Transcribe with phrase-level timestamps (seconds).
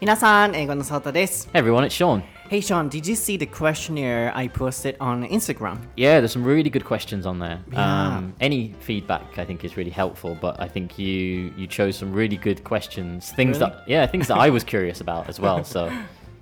[0.00, 1.44] Minasan, Eigo no Sota desu.
[1.52, 2.22] Hey everyone, it's Sean.
[2.48, 5.78] Hey Sean, did you see the questionnaire I posted on Instagram?
[5.98, 7.60] Yeah, there's some really good questions on there.
[7.70, 8.16] Yeah.
[8.16, 12.14] Um, any feedback I think is really helpful, but I think you you chose some
[12.14, 13.72] really good questions, things really?
[13.72, 15.64] that yeah, things that I was curious about as well.
[15.64, 15.92] So,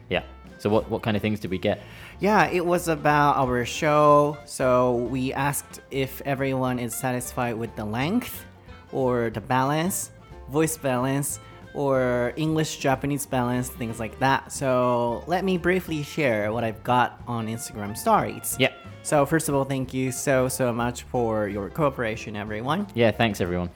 [0.09, 0.23] yeah.
[0.59, 1.83] So what what kind of things did we get?
[2.21, 4.39] Yeah, it was about our show.
[4.45, 8.45] So we asked if everyone is satisfied with the length
[8.93, 10.13] or the balance,
[10.49, 11.41] voice balance,
[11.79, 14.51] or English Japanese balance, things like that.
[14.51, 18.57] So let me briefly share what I've got on Instagram stories.
[18.59, 18.73] Yeah.
[19.05, 22.89] So first of all, thank you so so much for your cooperation, everyone.
[22.95, 23.71] Yeah, thanks everyone.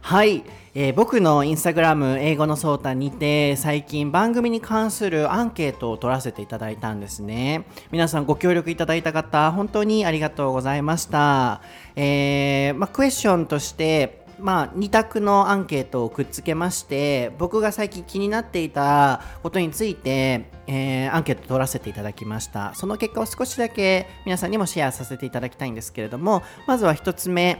[0.00, 0.42] はい、
[0.74, 11.62] えー僕のインスタグラム英語のソータにて最近番組に関するアンケートを取らせていただいたんですね皆さんご協力いただいた方本当にありがとうございました、
[11.94, 22.74] えーまあ、クエスチョンとしてまあ、2択のアンケートをくっつけまして僕が最近気になっていたことについて、えーアンケート取らせていただきました。
[22.74, 27.58] その結果を少しだけ皆さんにもシェアさせていただきたいんですけれどもまずは1つ目。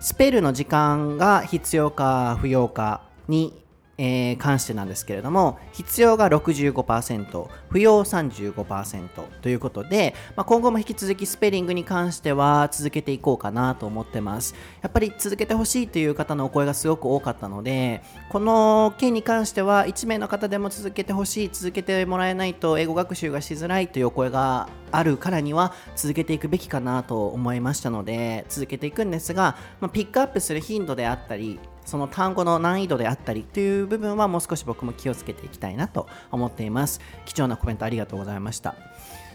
[0.00, 3.59] スペルの時間が必要か不要かに、
[4.00, 9.08] えー関してなんですけれども必要が65%不要35%
[9.42, 14.54] ということで、まあ、今後も引き続きスペリングに関しては続けていこうかなと思ってます。
[14.80, 37.00] やっぱり続けてほしいという方のお声がすごく多かったのでこの件に関しては1名の方でも続けてほしい続けてもらえないと英語学習がしづらいというお声があるからには続けていくべきかなと思いましたので続けていくんですが、まあ、ピックアップする頻度であったりその単語の難易度であったりという部分はもう少し僕も気をつけていきたいなと思っています。
[37.24, 38.74] 貴重なコメントありがとうございました。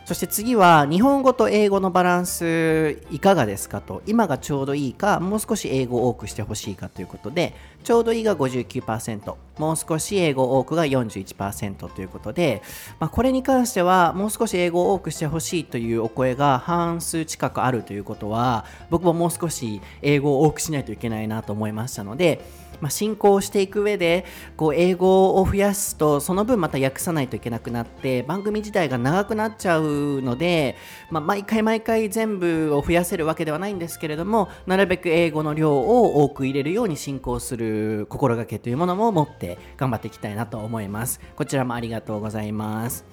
[0.05, 4.03] そして次は日本語と英語のバランスいかがですかと。
[4.05, 12.61] 今がちょうどいいかもう少し英語を多くしてほしいかということでちょうどいいが59%もう少し英語多くが41%ということで、
[12.99, 22.41] まあ、これに関してはもう少し英語を多くしてほしいというお声が半数近くあるということは僕ももう少し英語を多くしないといけないなと思いましたので
[22.81, 24.25] まあ、進行していく上で
[24.57, 30.75] こう英語を増やすとその分また訳さないといけなくなって番組自体が長くなっちゃうので、
[31.09, 41.19] まあ、毎回毎回全部を増やせるわけではないんですけれどもなるべく英語の量を多く入れるように進行する心がけというものも持って頑張っていきたいなと思います。
[41.35, 43.05] こちらもありがとうございます。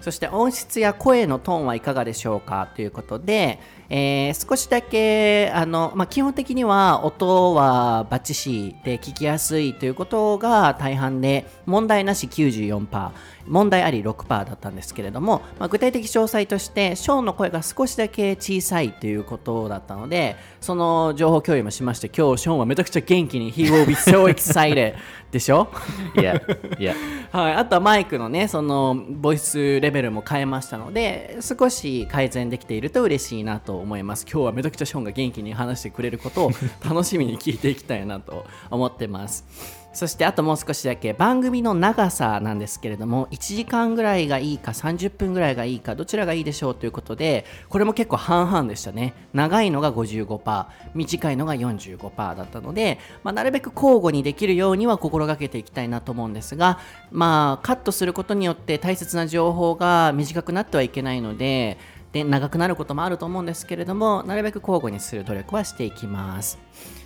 [0.00, 3.58] そして音質や声のトーンはいかがでしょうかということで、
[3.88, 13.10] えー少しだけあの、まあ、基本的には音はバッチシで聞きやすいということが大半で問題なし94%
[13.48, 24.94] 問題あり6%だったんですけれども、まあ、具体的詳細としてショーンの声が少しだけ小さいということだったのでその情報共有もしまして今日ショーンはめちゃくちゃ元気に He will be so excited
[25.30, 25.68] でしょ
[26.14, 26.44] ？Yeah,
[26.78, 26.94] yeah.
[27.32, 34.26] はい、あとはマイクのねそのボイスレベルも変えましたので少し改善できていると嬉しいなと思います。
[34.30, 36.50] 今日はめちゃくちゃショーンが元気に話してくれることを
[36.84, 39.86] 楽しみに聞いていきたいなと思ってます。
[39.96, 49.14] そしてあともう少しだけ番組の長さなんですけれども1時間ぐらいがいいか30分ぐらいがいいかどちらがいいでしょうということでこれも結構半々でしたね。
[49.32, 56.78] 長いのが55%短いのが45%だったので、まあ、なるべく交互にできるようには心がけていきたいなと思うんですが
[57.10, 61.78] まあカットすることによって大切な情報が短くなってはいけないので
[62.16, 66.58] で長くなることもあると思うんですけれどもなるべく交互にする努力はしていきます。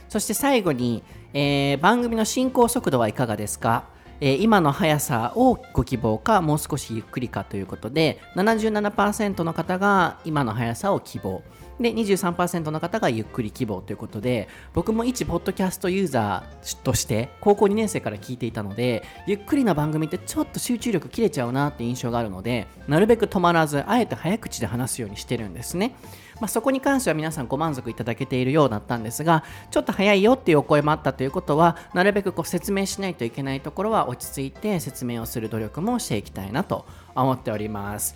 [0.09, 3.85] そして最後に、えー番組の進行速度はいかがですか、
[4.21, 11.43] えー今の速さをご希望かもう少しゆっくりかということで77%の方が今の速さを希望。
[11.81, 25.95] で23%の方がゆっくり希望ということで僕も一ポッドキャストユーザーとして高校2年生から聞いていたのでゆっくりな番組ってちょっと集中力切れちゃうなって印象があるのでなるべく止まらずあえて早口で話すようにしてるんですね。
[26.41, 38.15] まあ、そこに関しては皆さんご満足いただけているようだったんですがちょっと早いよっていうお声もあったということはなるべくこう説明しないといけないところは落ち着いて説明をする努力もしていきたいなと思っております。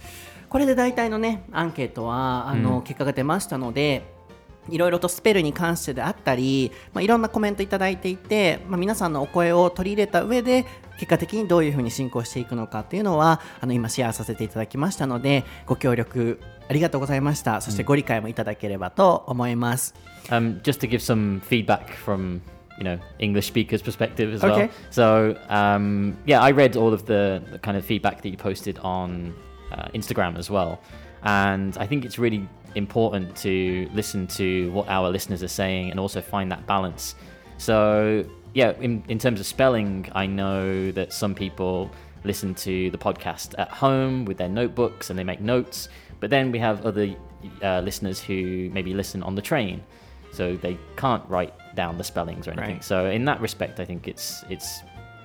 [0.54, 4.04] これで大体のねアンケートはあの、結果が出ましたので
[4.68, 10.64] いろいろとスペルに関してであったり、まあ、いろんなコメントいただいていて、まあ、皆さんのお声を取り入れた上で
[11.00, 19.92] 結果的にどういうふうに進行していくのかっていうのはあの今シェアさせていただきましたのでご協力ありがとうございましたそしてご理解もいただければと思います、
[20.28, 22.40] Um, just to give some feedback from
[22.78, 24.68] you know English speakers' perspective as Okay.
[24.68, 24.70] well.
[24.92, 28.78] So um, yeah, I read all of the, the kind of feedback that you posted
[28.84, 29.34] on
[29.74, 30.80] uh, Instagram as well,
[31.22, 36.00] and I think it's really important to listen to what our listeners are saying and
[36.00, 37.14] also find that balance.
[37.58, 41.90] So yeah, in, in terms of spelling, I know that some people
[42.24, 45.88] listen to the podcast at home with their notebooks and they make notes.
[46.20, 47.14] But then we have other
[47.62, 49.82] uh, listeners who maybe listen on the train,
[50.32, 52.76] so they can't write down the spellings or anything.
[52.76, 52.84] Right.
[52.84, 54.80] So in that respect, I think it's it's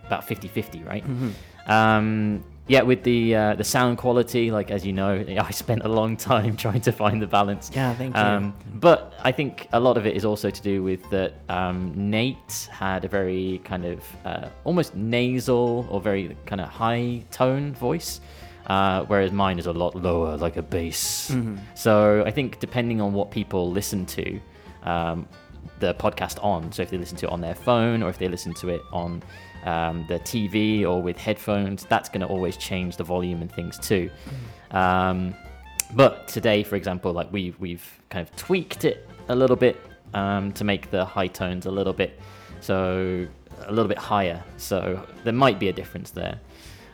[0.05, 1.03] about 50-50, right?
[1.67, 5.89] Um, yeah, with the uh, the sound quality, like as you know, I spent a
[5.89, 7.71] long time trying to find the balance.
[7.73, 8.21] Yeah, thank you.
[8.21, 11.91] Um, but I think a lot of it is also to do with that um,
[11.95, 17.73] Nate had a very kind of uh, almost nasal or very kind of high tone
[17.73, 18.21] voice,
[18.67, 21.35] uh, whereas mine is a lot lower, like a bass.
[21.73, 24.39] So I think depending on what people listen to
[24.83, 25.27] um,
[25.79, 28.27] the podcast on, so if they listen to it on their phone or if they
[28.27, 29.23] listen to it on
[29.69, 33.77] um, the TV or with headphones, that's going to always change the volume and things
[33.79, 34.09] too.
[34.71, 35.33] Um,
[35.93, 39.75] but today, for example, like we've we've kind of tweaked it a little bit
[40.13, 42.11] um, to make the high tones a little bit
[42.61, 43.27] so
[43.67, 44.43] a little bit higher.
[44.57, 44.77] So
[45.23, 46.39] there might be a difference there.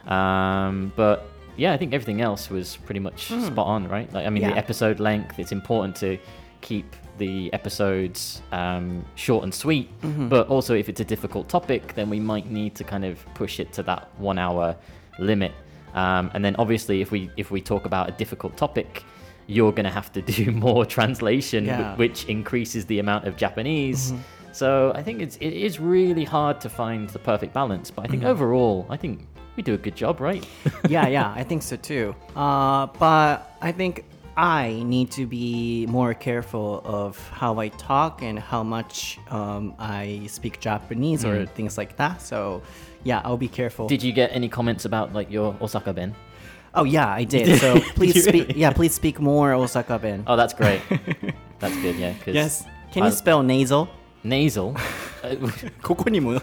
[0.07, 1.17] Um, but
[1.57, 4.11] yeah, I think everything else was pretty much spot on, right?
[4.13, 4.51] Like I mean, Yeah.
[4.51, 5.39] the episode length.
[5.39, 6.17] It's important to
[6.61, 9.89] keep the episodes um, short and sweet.
[10.29, 13.59] But also, if it's a difficult topic, then we might need to kind of push
[13.59, 14.75] it to that one hour
[15.19, 15.53] limit.
[15.93, 19.03] Um, and then obviously, if we if we talk about a difficult topic,
[19.47, 21.95] you're going to have to do more translation, Yeah.
[21.95, 24.13] which increases the amount of Japanese.
[24.51, 27.91] So I think it's it is really hard to find the perfect balance.
[27.91, 30.45] But I think overall, I think we do a good job, right?
[30.89, 32.13] yeah, yeah, I think so too.
[32.35, 34.03] Uh, but I think
[34.36, 40.22] I need to be more careful of how I talk and how much um, I
[40.28, 42.22] speak Japanese or things like that.
[42.22, 42.62] So,
[43.04, 43.86] yeah, I'll be careful.
[43.88, 46.14] Did you get any comments about like your Osaka Ben?
[46.74, 47.58] oh, yeah, I did.
[47.58, 48.48] So please you speak.
[48.48, 48.60] really?
[48.60, 50.22] Yeah, please speak more Osaka Ben.
[50.26, 50.80] Oh, that's great.
[51.58, 52.14] that's good, yeah.
[52.24, 52.64] 'cause yes.
[52.92, 53.88] Can you I- spell nasal?
[54.24, 54.74] nasal?
[55.82, 56.40] ここにも、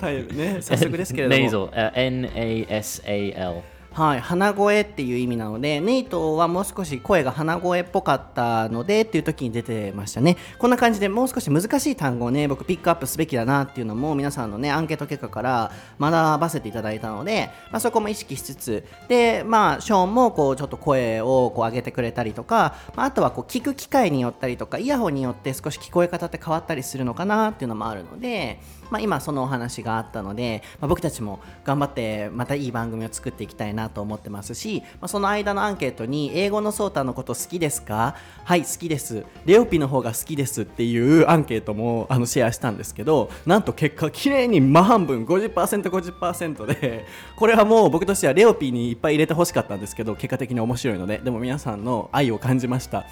[0.00, 1.68] はい、ね、早速ですけれども。
[1.68, 1.72] nasal.
[1.72, 3.62] Uh, N A S A L.
[3.95, 10.35] はい、鼻声っていう意味なのでネイトはもう少し声が鼻声っぽかったのでっていう時に出てましたね。
[10.59, 28.59] こんな感じでもう少し難しい単語をね僕ピックアップすべきだなっていうのも皆さんのねアンケート結果から学ばせていただいたので、まあ、そこも意識しつつでまあショーンもこうちょっと声をこう上げてくれたりとか、まあ、あとはこう聞く機会によったりとかイヤホンによって少し聞こえ方って変わったりするのかなっていうのもあるので、
[28.91, 38.15] まあ、今そのお話があったので、まあ、僕たちも頑張ってまたいい番組を作っていきたいなと思ってますし、まあ、その間のアンケートに英語のソータのこと好きですか？
[38.43, 39.25] はい好きです。
[39.45, 47.05] レオピの方が好きですっていうアンケートもあのシェアしたんですけどなんと結果綺麗に真半分 50%50% で
[47.35, 53.05] これはもう僕としてはレオピにいっぱい入れてほしかったんですけど結果的に面白いのででも皆さんの愛を感じました。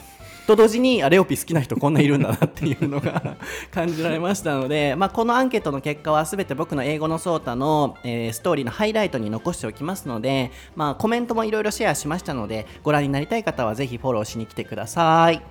[0.45, 3.37] と同時にあレオピ好きな人こんないるんだなっていうのが
[3.71, 15.41] 感じられましたので、 まあ、このアンケートの結果は全て僕の英語のソータの、えーストーリーのハイライトに残しておきますので、まあ、コメントもいろいろシェアしましたのでご覧になりたい方はぜひフォローしに来てください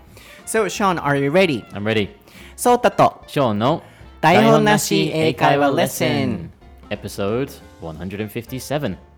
[0.46, 1.64] So Sean, are you ready?
[1.70, 2.08] I'm ready.
[2.56, 3.82] ソータと Sean, no.
[4.20, 6.50] 台本なし英会話レッスン
[6.90, 7.50] Episode
[7.80, 9.11] 157.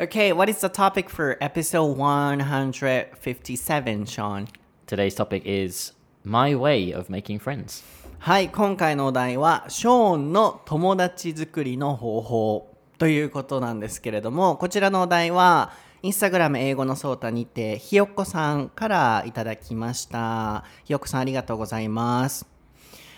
[0.00, 4.46] Okay, what is the topic for episode 157, Sean?
[4.86, 5.92] Today's topic is
[6.22, 7.82] my way of making friends.
[8.20, 20.62] はい、今回のお題は、ショーンの友達作りの方法ということなんですけれども、こちらのお題は、インスタグラム英語のソータにて、ひよっこさんからいただきました。
[20.84, 22.46] ひよっこさんありがとうございます。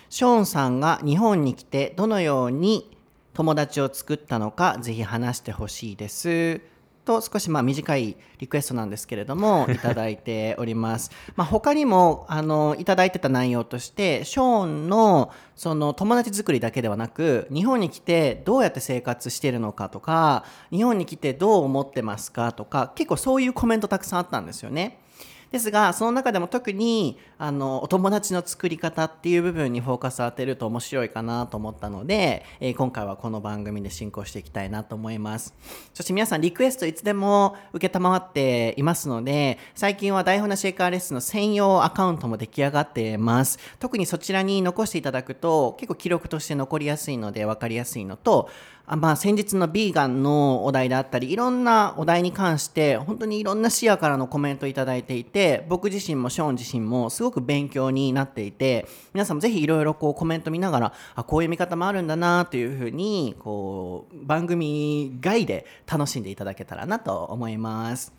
[0.08, 2.96] ショーンさんが日本に来てどのように
[3.32, 6.60] 友達を作ったのかぜひ話してほしいです。
[7.04, 11.10] と少しまあ短いリクエストなんですけれども いただいております。
[11.34, 25.00] まあ他にもあのいただいてた内容としてショーンのその友達作りだけではなく日本に来てどうやって生活しているのかとか日本に来てどう思ってますかとか結構そういうコメントたくさんあったんですよね。
[25.50, 35.54] ですがその中でも特にあのお友達の作り方っていう部分にフォーカスを当てると面白いかなと思ったので、えー今回はこの番組で進行していきたいなと思います。
[35.92, 43.58] そして皆さんリクエストいつでも受けたまわっていますので最近は台本なしエカーレッスンの専用アカウントも出来上がっています。
[43.78, 48.48] 特にそちらに残していただくと結構記録として残りやすいので分かりやすいのと
[48.86, 68.12] あまあ、先日のビーガンのお題であったりいろんなお題に関して本当にいろんな視野からのコメントをいただいていて僕自身もショーン自身もすごく勉強になっていて皆さんもぜひいろいろこうコメント見ながらあこういう見方もあるんだなというふうにこう番組外で楽しんでいただけたらなと思います。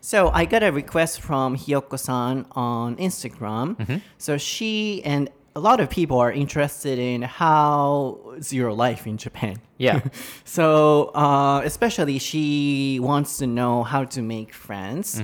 [0.00, 4.00] So I got a request from Hiyoko-san on Instagram.
[4.16, 9.56] So she and a lot of people are interested in how's your life in Japan.
[9.76, 10.00] Yeah.
[10.44, 15.20] so uh, especially she wants to know how to make friends.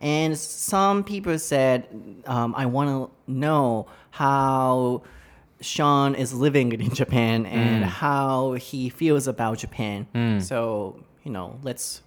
[0.00, 1.86] And some people said,
[2.26, 5.02] um, I want to know how
[5.60, 10.06] Sean is living in Japan and how he feels about Japan.
[10.40, 12.00] So, you know, let's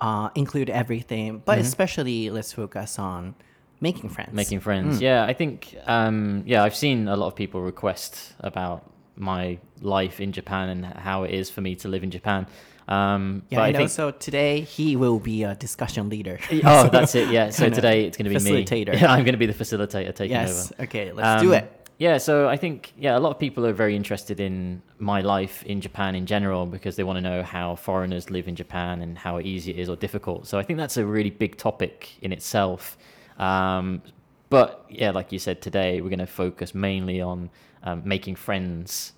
[0.00, 3.36] uh, include everything, but especially let's focus on
[3.80, 4.32] making friends.
[4.32, 5.00] making friends.
[5.00, 10.20] Yeah, I think um, yeah, I've seen a lot of people request about my life
[10.20, 12.46] in Japan and how it is for me to live in Japan.
[12.88, 13.78] Um, Yeah, but I I know.
[13.78, 16.38] think So today he will be a discussion leader.
[16.64, 17.28] oh, that's it.
[17.36, 17.50] Yeah.
[17.50, 18.64] So today it's going to be me.
[18.64, 19.00] facilitator.
[19.00, 20.70] Yeah, I'm going to be the facilitator taking yes.
[20.72, 20.84] over.
[20.84, 21.72] Okay, let's do Um, it.
[21.98, 25.62] Yeah, so I think yeah, a lot of people are very interested in my life
[25.64, 29.16] in Japan in general because they want to know how foreigners live in Japan and
[29.16, 30.46] how easy it is or difficult.
[30.46, 32.98] So I think that's a really big topic in itself.
[33.38, 34.02] Um,
[34.48, 37.50] but yeah, like you said today, we're going to focus mainly on
[37.82, 39.12] um, making friends.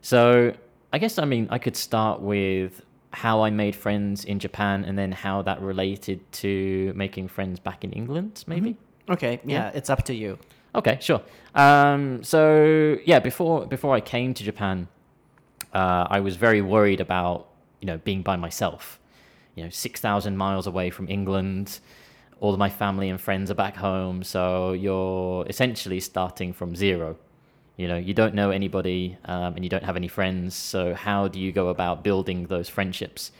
[0.00, 0.54] So
[0.92, 4.96] I guess I mean I could start with how I made friends in Japan and
[4.96, 8.76] then how that related to making friends back in England, maybe.
[9.08, 9.70] Okay, yeah, yeah.
[9.74, 10.38] it's up to you.
[10.74, 11.20] Okay, sure.
[11.54, 14.88] Um, so yeah, before before I came to Japan,
[15.74, 17.48] uh, I was very worried about
[17.80, 19.00] you know being by myself.
[19.56, 21.80] You know, six thousand miles away from England,
[22.40, 27.16] all of my family and friends are back home, so you're essentially starting from zero.
[27.76, 30.54] You know, you don't know anybody um, and you don't have any friends.
[30.54, 33.30] So how do you go about building those friendships?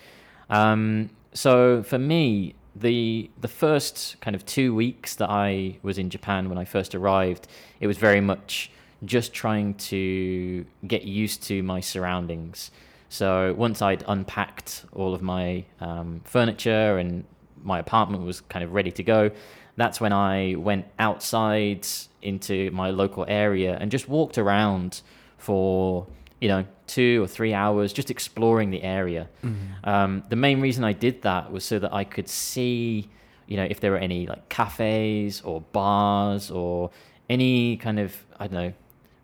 [0.49, 6.09] Um, so for me, the the first kind of two weeks that I was in
[6.11, 7.49] Japan when I first arrived,
[7.80, 8.71] it was very much
[9.04, 12.71] just trying to get used to my surroundings.
[13.09, 17.25] So once I'd unpacked all of my um, furniture and
[17.62, 19.31] my apartment was kind of ready to go,
[19.76, 21.87] that's when I went outside
[22.23, 25.00] into my local area and just walked around
[25.38, 26.07] for
[26.40, 29.29] you know two or three hours just exploring the area.
[29.85, 33.09] Um, the main reason I did that was so that I could see
[33.47, 36.90] you know if there were any like cafes or bars or
[37.29, 38.73] any kind of I don't know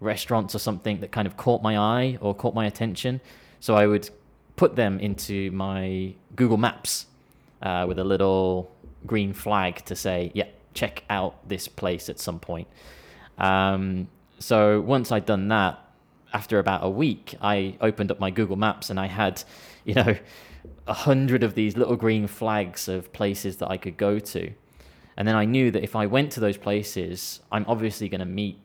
[0.00, 3.20] restaurants or something that kind of caught my eye or caught my attention.
[3.60, 4.08] So I would
[4.56, 7.06] put them into my Google Maps
[7.62, 8.70] uh, with a little
[9.06, 12.68] green flag to say, yeah, check out this place at some point.
[13.38, 14.08] Um,
[14.38, 15.78] so once I'd done that,
[16.32, 19.42] after about a week, I opened up my Google Maps and I had,
[19.84, 20.16] you know,
[20.86, 24.50] a hundred of these little green flags of places that I could go to.
[25.16, 28.26] And then I knew that if I went to those places, I'm obviously going to
[28.26, 28.58] meet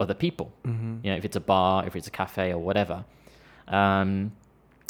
[0.00, 0.52] other people.
[1.04, 3.04] You know, if it's a bar, if it's a cafe or whatever.
[3.68, 4.32] Um,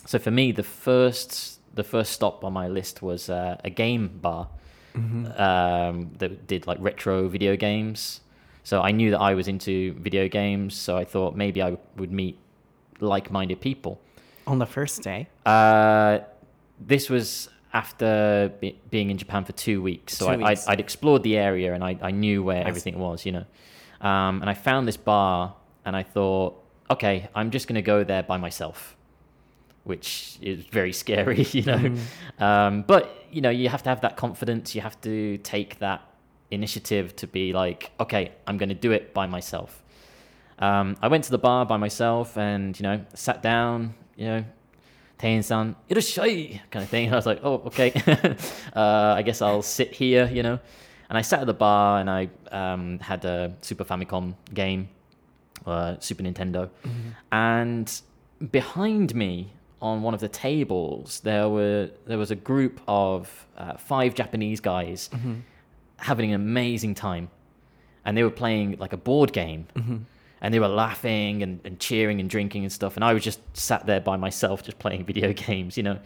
[0.07, 4.19] so for me, the first the first stop on my list was uh, a game
[4.21, 4.49] bar
[4.95, 8.21] um, that did like retro video games.
[8.65, 12.13] So I knew that I was into video games, so I thought maybe I would
[12.13, 12.39] meet
[13.01, 14.01] like-minded people.
[14.47, 15.29] On the first day.
[15.45, 16.21] Uh,
[16.79, 21.23] this was after be- being in Japan for two weeks, so Two I, I'd explored
[21.23, 22.69] the area and I, I knew where I see.
[22.69, 23.47] everything was, you know.
[24.01, 28.05] Um, and I found this bar, and I thought, okay, I'm just going to go
[28.05, 28.97] there by myself,
[29.85, 31.79] which is very scary, you know.
[31.79, 32.43] Mm-hmm.
[32.43, 34.75] Um, but you know, you have to have that confidence.
[34.75, 36.03] You have to take that
[36.53, 39.83] initiative to be like, okay, I'm going to do it by myself.
[40.59, 44.45] Um, I went to the bar by myself and, you know, sat down, you know,
[45.19, 47.07] Tein-san, irashai, kind of thing.
[47.07, 47.93] And I was like, oh, okay.
[48.77, 50.59] uh, I guess I'll sit here, you know.
[51.09, 54.89] And I sat at the bar and I um, had a Super Famicom game,
[55.67, 56.71] uh, Super Nintendo.
[57.31, 58.01] And
[58.51, 63.77] behind me on one of the tables, there were there was a group of uh,
[63.77, 65.11] five Japanese guys
[65.97, 67.29] having an amazing time,
[68.05, 69.67] and they were playing like a board game,
[70.41, 73.41] and they were laughing and, and cheering and drinking and stuff, and I was just
[73.57, 75.99] sat there by myself, just playing video games, you know.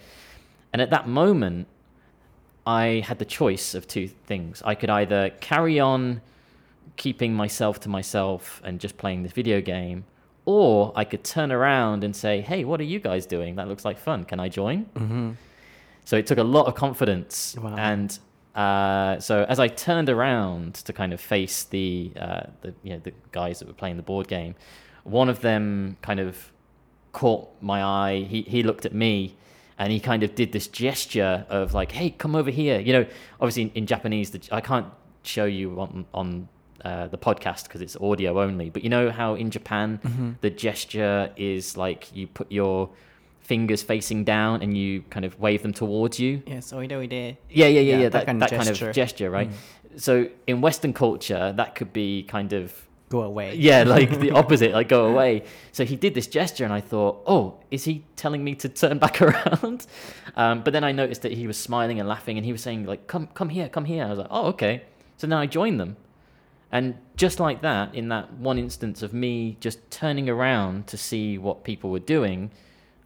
[0.72, 1.68] And at that moment,
[2.66, 4.62] I had the choice of two things.
[4.64, 6.20] I could either carry on
[6.96, 10.04] keeping myself to myself and just playing this video game,
[10.46, 13.56] or I could turn around and say, "Hey, what are you guys doing?
[13.56, 14.24] That looks like fun.
[14.24, 15.30] Can I join?" Mm-hmm.
[16.04, 17.74] So it took a lot of confidence, Wow.
[17.76, 18.18] and
[18.54, 23.00] uh, so as I turned around to kind of face the uh, the you know
[23.00, 24.54] the guys that were playing the board game,
[25.04, 26.52] one of them kind of
[27.12, 28.26] caught my eye.
[28.28, 29.36] He he looked at me.
[29.78, 33.06] And he kind of did this gesture of like, "Hey, come over here." You know,
[33.42, 34.86] obviously in, in Japanese, the, I can't
[35.22, 36.48] show you on on
[36.84, 38.70] uh, the podcast because it's audio only.
[38.70, 40.30] But you know how in Japan Mm-hmm.
[40.40, 42.90] the gesture is like you put your
[43.40, 46.42] fingers facing down and you kind of wave them towards you.
[46.46, 47.36] Yeah, so we Yes, oide oide.
[47.48, 48.02] Yeah, yeah, yeah, yeah.
[48.04, 48.88] that That, kind that of kind gesture.
[48.90, 49.50] of gesture, right?
[49.96, 52.72] So in Western culture, that could be kind of
[53.08, 53.54] go away.
[53.54, 55.44] Yeah, like the opposite, like go away.
[55.72, 58.98] So he did this gesture, and I thought, oh, is he telling me to turn
[59.06, 59.86] back around?
[60.36, 62.84] Um, but then I noticed that he was smiling and laughing, and he was saying
[62.84, 64.04] like, come, come here, come here.
[64.04, 64.82] I was like, oh, okay.
[65.18, 65.96] So now I joined them,
[66.72, 71.38] and just like that, in that one instance of me just turning around to see
[71.38, 72.50] what people were doing,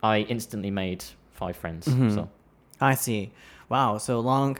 [0.02, 1.86] I instantly made five friends.
[1.86, 2.24] So mm-hmm.
[2.80, 3.32] I see.
[3.68, 4.58] Wow, so long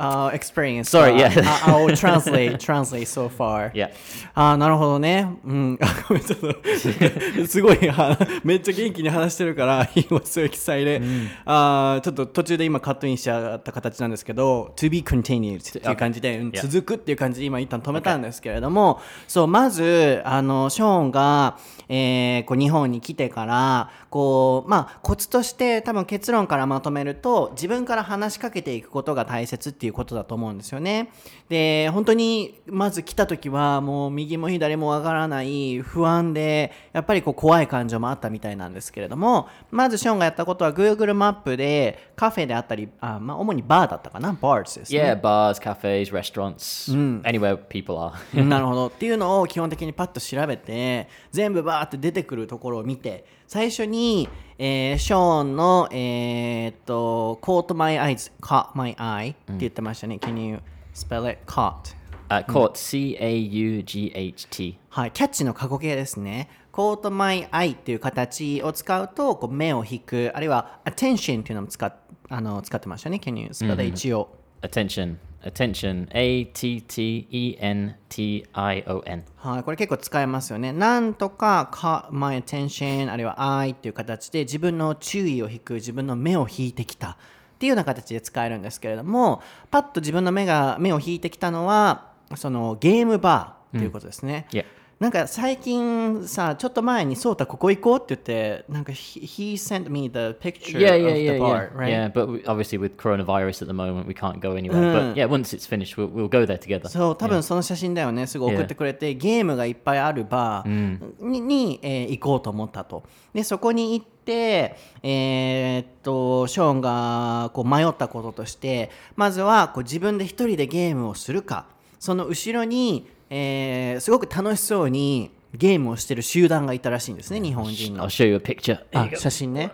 [0.00, 0.88] uh, experience.
[0.90, 1.42] Sorry, Uh, yeah.
[1.66, 3.70] I- I'll translate, translate so far.
[3.74, 3.90] yeah,
[4.34, 5.28] あーなるほどね。
[5.44, 5.78] うん。
[5.80, 6.54] あ ごめん、ちょっと、
[7.46, 11.02] すごい、はめっちゃ元気に話してるから、he was so excited、
[11.44, 16.62] あーちょっと途中で今カットインしちゃった形なんですけど、to be continued っていう感じで、うん Yeah.
[16.68, 31.10] 続くっていう感じで今一旦止めたんですけれども、そう、まず、あの、ショーンが、えーこう日本に来てから、こう、まあ、コツとして多分結論からまとめると、自分から話しかけていくことが大切っていうことだと思うんですよね。
[31.48, 45.00] で、本当に、まず来た時は、もう右も左もわからない、不安で、やっぱりこう怖い感情もあったみたいなんですけれども、まずショーンがやったことは Google マップでカフェであったり、あまあ、主にバーだったかな、bars ですね。
[45.00, 46.92] yeah, bars, cafes, restaurants,
[47.22, 48.12] anywhere people are.
[48.44, 54.28] なるほどっていうのを基本的にパッと調べて全部バーって出てくるところを見て最初に、
[54.58, 60.60] えーショーンのえーっと caught my eyes caught my eye って言ってましたね、Can you
[60.94, 61.96] spell it caught
[62.28, 64.78] Uh, caught, C A U G H T.
[64.90, 66.48] はい、キャッチの過去形ですね。
[66.72, 71.92] caught my eye っていう形を使うとこう目を引くあるいは attention っていうのも使っ
[72.28, 73.20] あの使ってましたね。
[73.20, 74.28] Can you spell it 一応
[74.62, 76.08] Attention, attention.
[76.12, 79.24] A T T E N T I O N.
[79.36, 80.72] はい、これ結構使えますよね。
[80.72, 87.16] なんとか caught my attention あるいは I っていう形で自分の注意を引く自分の目を引いてきたっ
[87.58, 94.46] ていうような形で使えるんですけれどもパッと自分の目が目を引いてきたのはそのゲームバーっていうことですね。
[94.50, 94.64] Yeah.
[95.00, 101.78] なんか最近さちょっと前にそうたここ行こうって言ってなんか he, sent me the picture Yeah, of yeah, the yeah, bar, yeah.
[101.78, 101.90] right?
[101.90, 104.92] Yeah, but we, obviously with coronavirus at the moment, we can't go anywhere.
[104.92, 106.90] But yeah, once it's finished, we'll, we'll go there together.
[106.90, 121.64] そう多分その写真だよねすぐ送ってくれて、ゲームがいっぱいあるバーに,に、えー行こうと思ったとでそこに行ってえーっとショーンがこう迷ったこととしてまずはこう自分で一人でゲームをするか
[121.98, 128.04] その後ろに、えーすごく楽しそうにゲームをしてる集団がいたらしいんですね日本人の。
[128.04, 128.84] I'll show you a picture.
[128.90, 129.72] There あ.写真ね。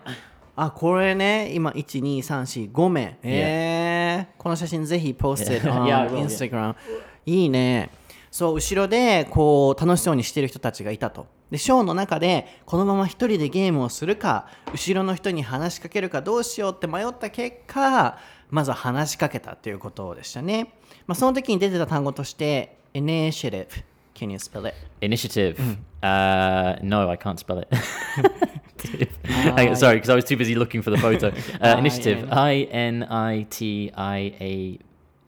[0.58, 3.18] あこれね今12345名。
[3.22, 6.74] えー、この写真ぜひポスト on Instagram
[7.26, 7.90] いいね。
[8.30, 11.26] そう後ろでこう楽しそうにしてる人たちがいたと。
[11.50, 18.18] でショーの中でこのまま一人でゲームをするか後ろの人に話しかけるかどうしようって迷った結果
[18.50, 20.74] まずは話しかけたということでしたね、
[21.06, 23.82] まあ、その時に出てた単語として initiative
[24.16, 24.74] can you spell it?
[25.02, 25.60] Initiative.
[26.02, 27.68] Uh, no, I can't spell it.
[29.24, 31.32] Hang on, sorry, because I was too busy looking for the photo.
[31.60, 32.28] Uh, initiative.
[32.30, 34.78] I N I T I A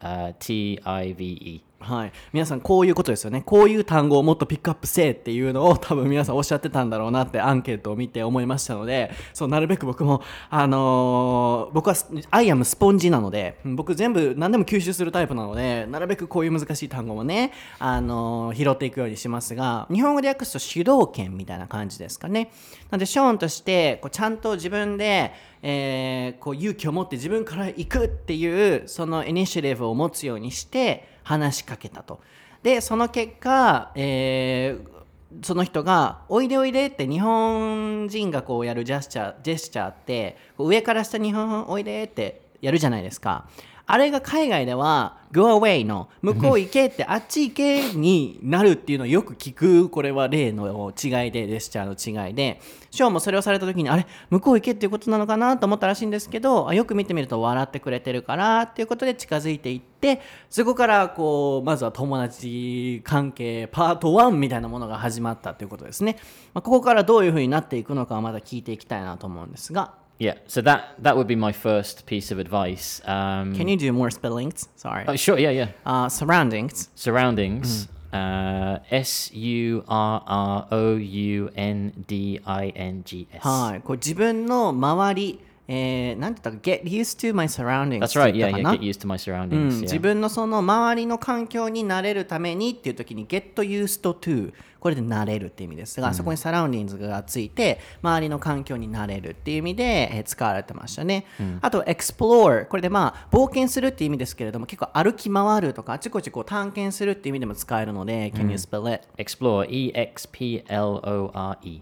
[0.01, 1.63] uh, T I V E.
[1.81, 3.41] はい、皆さんこういうことですよね。
[3.47, 11.95] こういう単語をもっとピックアップせえっていうのを 多分皆さんおっしゃってたんだろうなってアンケートを見て思いましたのでそうなるべく僕もあのー僕は
[12.31, 22.51] アイアムスポンジなので僕全部何でも吸収するタイプなのでなるべくこういう難しい単語もね、あのー拾っていくようにしますが日本語で訳すと主導権みたいな感じですかね。
[22.91, 32.21] なのでショーンとしてこうちゃんと自分でえーこう勇気を持って自分から行くっていうそのイニシアティブを持つようにして話しかけたと。
[32.63, 34.99] でその結果、えー
[35.43, 43.47] その人が「おいでおいで」って日本人がこうやるジェスチャージェスチャーって上から下日本おいでってやるじゃないですか。
[43.91, 52.61] あれが海外では Go away の向こう行けって あっち行けになるっていうのをよく聞くこれは例の違いでジェスチャーの違いで。
[52.91, 66.17] ショーもそれをされた時にあれ向こう行けっていうことなのかなと思ったらしいんですけどあよく見てみると笑ってくれてるからっていうことで近づいていってそこからこうまずは友達関係パート1みたいなものが始まったということですね、
[66.55, 73.02] まあ、ここからどういうふうになっていくのかはまだ聞いていきたいなと思うんですが Yeah, so that that would be my first piece of advice.
[73.06, 74.70] Um, Can you do more spellings?
[74.76, 75.06] Sorry.
[75.08, 75.70] oh, sure, yeah, yeah.
[75.86, 76.90] Uh, surroundings.
[76.96, 77.88] Surroundings.
[78.14, 83.42] Uh, S U R R O U N D I N G S.
[83.42, 85.40] はい、こう自分の周り、
[85.71, 88.35] えー、なんて言ったか get used to my surroundings That's right.
[88.35, 88.63] Yeah, yeah.
[88.63, 89.51] な？Get used to my う surroundings.
[89.51, 89.81] ん、yeah.
[89.83, 101.27] 自分のその周りの環境に慣れるためにっていう時に get used to これで慣れるっていう意味ですが、そこに surroundings がついて周りの環境に慣れるっていう意味で、えー使われてましたね、
[101.61, 109.07] あと explore これでまあ冒険するっていう意味ですけれども結構歩き回るとかあちこちこう探検するっていう意味でも使えるので、Can you spell it?
[109.17, 109.67] Explore.
[109.69, 111.81] E X P L O R E.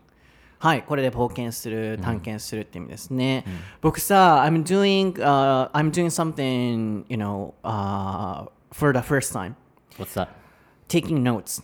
[0.58, 3.44] はい、これで冒険する、探検するって意味ですね。
[3.82, 9.54] 僕さ、I'm doing,、uh, I'm doing something, you know,、uh, for the first time.
[9.98, 10.28] What's that?
[10.88, 11.62] Taking notes,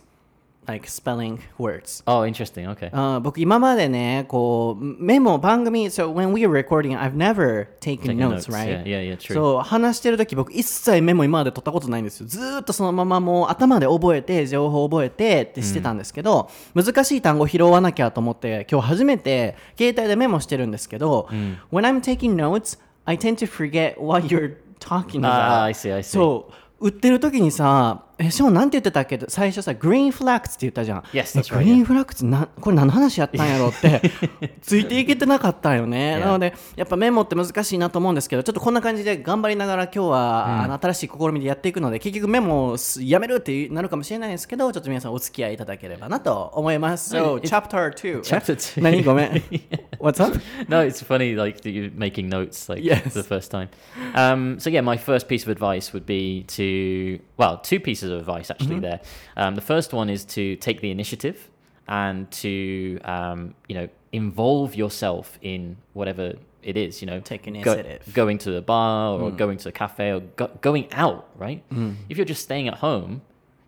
[0.67, 2.03] like spelling words.
[2.05, 2.69] Oh, interesting.
[2.71, 2.89] Okay.
[2.91, 8.83] あー僕今までね、こう、メモ、番組、so when we are recording, I've never taken Taken notes, notes, right?
[8.83, 9.33] yeah, yeah, yeah, true.
[9.33, 12.27] そう、話してる時僕一切メモ今まで取ったことないんですよ。
[12.27, 21.27] ずーっとそのままもう頭で覚えて、情報覚えてってしてたんですけど、難しい単語拾わなきゃと思って、今日初めて携帯でメモしてるんですけど、
[21.71, 25.29] when I'm taking notes, I tend to forget what you're talking about.
[25.31, 26.03] Ah, I see, I see.
[26.03, 26.53] そう。
[26.79, 29.19] 売ってる時にさ、え、ショーンなんて言ってたっけ？
[29.27, 30.99] 最初さ、グリーンフラックスって言ったじゃん。
[31.13, 34.01] Yes, right, グリーンフラックスな、これ何の話やったんやろって、
[34.61, 36.17] ついていけてなかったよね。
[36.17, 36.19] Yeah.
[36.25, 47.15] なので、やっぱメモって難しいなと思うんですけど、ちょっとこんな感じで頑張りながら今日は、あの新しい試みでやっていくので、結局メモをすやめるってなるかもしれないですけど、ちょっと皆さんお付き合いいただければなと思います。
[47.15, 48.21] So, chapter 2.
[48.21, 48.81] Chapter two.
[48.81, 49.41] 何ごめん。
[49.99, 50.37] What's up?
[50.67, 53.13] no, it's funny like that you're making notes like Yes.
[53.13, 53.69] the first time.
[54.15, 58.19] Um, so yeah, my first piece of advice would be to well, two pieces of
[58.19, 58.79] advice actually.
[58.79, 58.99] There,
[59.37, 61.49] um, the first one is to take the initiative
[61.87, 67.01] and to um, you know involve yourself in whatever it is.
[67.01, 68.13] You know, Take Go- initiative.
[68.13, 71.27] going to a bar or going to a cafe or go- going out.
[71.37, 71.61] Right.
[72.09, 73.21] If you're just staying at home.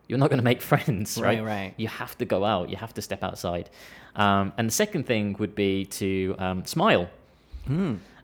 [0.07, 1.43] You're not going to make friends, Right, right?
[1.43, 1.73] right.
[1.77, 2.69] You have to go out.
[2.69, 3.71] You have to step outside.
[4.15, 7.09] Um, and the second thing would be to um, smile.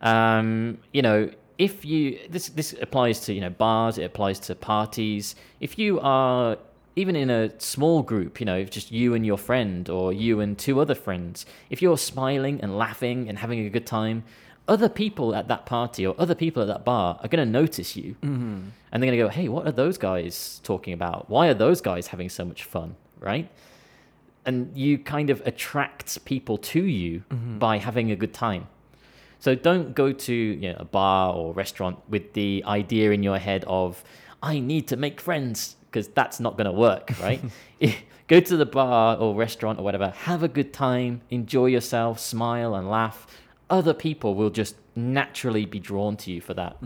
[0.02, 1.30] Um, you know,
[1.62, 5.36] if you this this applies to you know bars, it applies to parties.
[5.60, 6.58] If you are
[6.95, 10.58] even in a small group, you know, just you and your friend or you and
[10.58, 14.24] two other friends, if you're smiling and laughing and having a good time,
[14.67, 17.95] other people at that party or other people at that bar are going to notice
[17.95, 18.62] you, mm-hmm.
[18.91, 21.30] and they're going to go, "Hey, what are those guys talking about?
[21.30, 23.50] Why are those guys having so much fun?" Right?
[24.43, 27.60] and you kind of attract people to you mm-hmm.
[27.60, 28.67] by having a good time.
[29.42, 33.40] So don't go to you know, a bar or restaurant with the idea in your
[33.40, 34.04] head of
[34.42, 37.42] I need to make friends because that's not going to work, right?
[38.28, 42.76] go to the bar or restaurant or whatever, have a good time, enjoy yourself, smile
[42.76, 43.28] and laugh.
[43.70, 46.78] Other people will just naturally be drawn to you for that.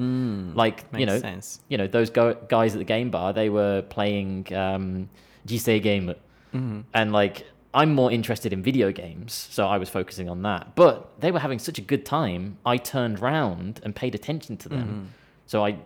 [0.56, 1.60] like you know, sense.
[1.68, 3.34] you know those go- guys at the game bar.
[3.34, 5.10] They were playing um,
[5.46, 6.14] Jisei game
[6.94, 10.76] and like I'm more interested in video games, so I was focusing on that.
[10.76, 14.70] But they were having such a good time, I turned round and paid attention to
[14.70, 15.10] them.
[15.46, 15.78] So I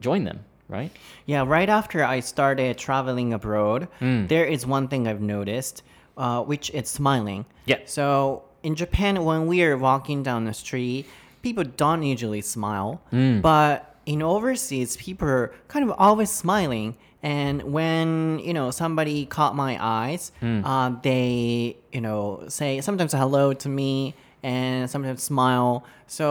[0.00, 0.90] joined them, right?
[1.26, 4.26] Yeah, right after I started traveling abroad, Hmm.
[4.26, 5.82] there is one thing I've noticed,
[6.16, 7.46] uh, which is smiling.
[7.64, 7.78] Yeah.
[7.86, 11.06] So in Japan, when we are walking down the street,
[11.42, 13.40] people don't usually smile, Hmm.
[13.40, 16.96] but in overseas, people are kind of always smiling.
[17.22, 20.64] And when you know somebody caught my eyes, Hmm.
[20.64, 25.84] uh, they you know say sometimes hello to me and sometimes smile.
[26.06, 26.28] So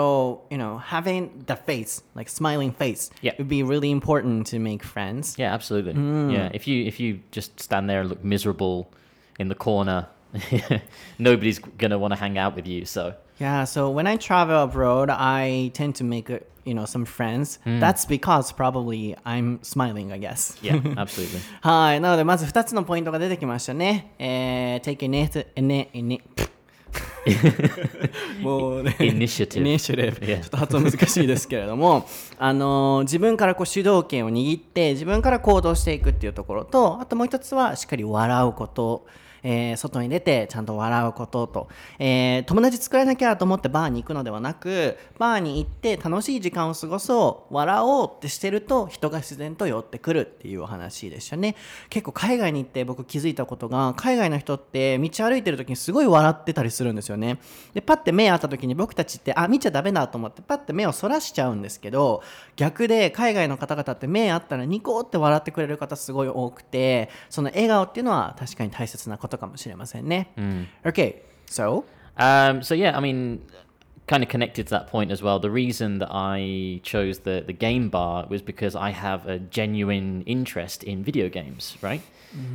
[0.49, 3.33] you know having the face, like smiling face, Yeah.
[3.37, 5.35] would be really important to make friends.
[5.37, 5.93] Yeah, absolutely.
[6.35, 8.77] Yeah, if you if you just stand there and look miserable
[9.41, 10.07] in the corner,
[11.19, 12.85] nobody's gonna want to hang out with you.
[12.85, 17.05] So Yeah, so when I travel abroad, I tend to make uh, you know some
[17.05, 17.59] friends.
[17.65, 20.57] That's because probably I'm smiling, I guess.
[20.61, 21.39] yeah, absolutely.
[21.61, 24.13] はい、なのでまず2つのポイントが出てきましたね。
[24.17, 26.21] えー、take a net, ne, ne,
[28.41, 29.61] もうね Initiative.
[29.61, 30.43] Initiative ち Yeah.
[30.43, 32.07] ょっと発音難しいですけれども、
[32.39, 39.05] あのー自分からこう主導権を握って自分から行動していくっていうところとあともう一つはしっかり笑うこと、
[39.49, 51.55] えー外に出てちゃんと笑うことと、えー友達作らなきゃと思ってバーに行くのではなくバーに行って楽しい時間を過ごそう笑おうってしてると人が自然と寄ってくるっていうお話でしたね。
[51.89, 57.39] 結構海外に行って僕気づいたことが海外の人って道歩いてる時にすごい笑ってたりするんですよね。
[57.73, 62.21] でパッて目合った時に僕たちってあ見ちゃダメだと思ってパッて目をそらしちゃうんですけど
[62.57, 70.30] 逆で海外の方々って目合ったらニコって笑ってくれる方すごい多くてその笑顔っていうのは確かに大切なこと かもしれませんね、
[70.84, 71.84] OK so
[72.16, 73.40] Um, so yeah, I mean,
[74.06, 75.38] kind of connected to that point as well.
[75.38, 80.22] The reason that I chose the the game bar was because I have a genuine
[80.26, 81.78] interest in video games.
[81.80, 82.02] Right?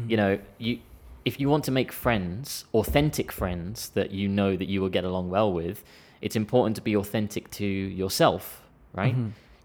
[0.07, 0.79] You know, you
[1.25, 5.03] if you want to make friends, authentic friends that you know that you will get
[5.03, 5.83] along well with,
[6.21, 8.61] it's important to be authentic to yourself,
[8.93, 9.13] right?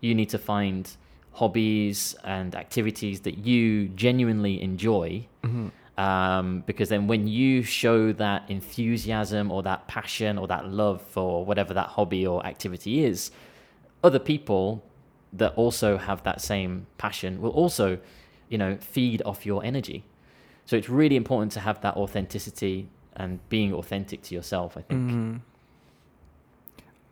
[0.01, 0.91] You need to find
[1.35, 5.27] hobbies and activities that you genuinely enjoy.
[5.99, 11.45] Um, because then when you show that enthusiasm or that passion or that love for
[11.45, 13.31] whatever that hobby or activity is,
[14.03, 14.83] other people
[15.35, 17.99] that also have that same passion will also,
[18.49, 20.05] you know, feed off your energy.
[20.65, 25.43] So it's really important to have that authenticity and being authentic to yourself, I think.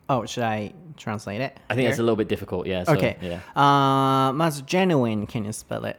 [0.09, 1.57] Oh, should I translate it?
[1.69, 2.03] I think that's a here?
[2.03, 2.83] little bit difficult, yeah.
[2.83, 3.17] So, Okay.
[3.21, 3.39] Yeah.
[3.53, 5.97] あーまず genuine, can you spell it?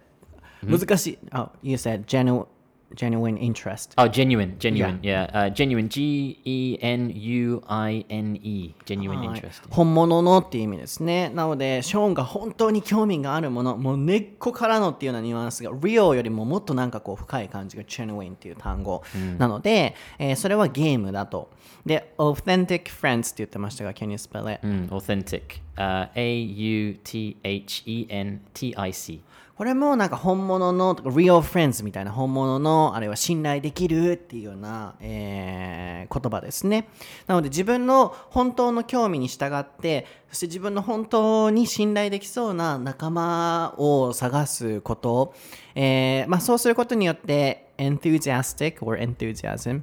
[0.65, 1.19] 難しい。
[1.33, 2.47] Oh, you said genu
[2.95, 3.93] Genuine interest.
[3.97, 5.30] Oh, genuine, genuine, yeah.
[5.34, 9.67] Uh, genuine, G E N U I N E, genuine はい interest.
[9.69, 11.30] 本物のっていう意味ですね。
[11.30, 19.04] なので、ショーンが本当に興味があるもの、もう根っこからのっていうようなニュアンスが、real よりももっとなんかこう深い感じが genuine っていう単語
[19.38, 21.50] なので、えーそれはゲームだと。
[21.86, 24.65] で、authentic friends って言ってましたが、can you spell it?
[24.65, 25.62] Mm, authentic.
[25.78, 29.21] Uh, A U T H E N T I C.
[29.58, 36.88] これもなんか本物のとか real friends みたいな本物のあるいは信頼できるっていうような、えー言葉ですね
[37.28, 45.34] なので自分の本当の興味に従ってそして自分の本当に信頼できそうな仲間を探すこと、
[45.76, 49.82] えーまあ、そうすることによって enthusiastic or enthusiasm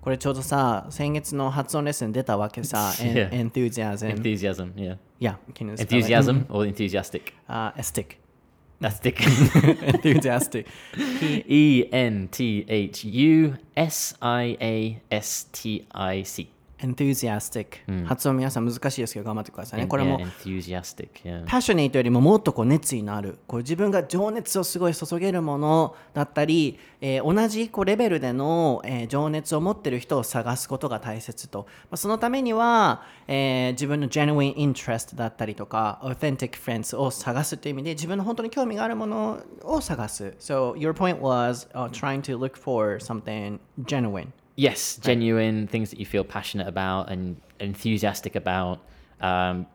[0.00, 3.30] これちょうどさ先月の発音レッスン出たわけさ、 Yeah.
[3.30, 4.98] enthusiasm Enthusiasm, yeah.
[5.18, 5.94] yeah can you spell it?
[5.94, 7.32] Enthusiasm or enthusiastic?
[7.48, 8.23] あ、stick
[8.84, 10.66] Enthusiastic
[10.96, 16.53] E N T H U S I A S T I C.
[16.84, 19.86] enthusiastic、発音皆さん難しいですけど頑張ってくださいね。
[19.86, 20.20] これも。
[20.20, 21.44] enthusiastic, yeah.
[21.46, 40.34] passionate よりももっとこう熱意のあるこう自分が情熱をすごい注げるものだったり、えー同じこうレベルでの、えー情熱を持ってる人を探すことが大切と、まあ、そのためには、えー自分の genuine interest だったりとか authentic friends を探すという意味で自分の本当に興味があるものを探す。
[40.38, 46.24] So your point was、uh, trying to look for something genuine Yes, genuine things that you feel
[46.24, 48.80] passionate about and enthusiastic about,
[49.20, 49.66] um,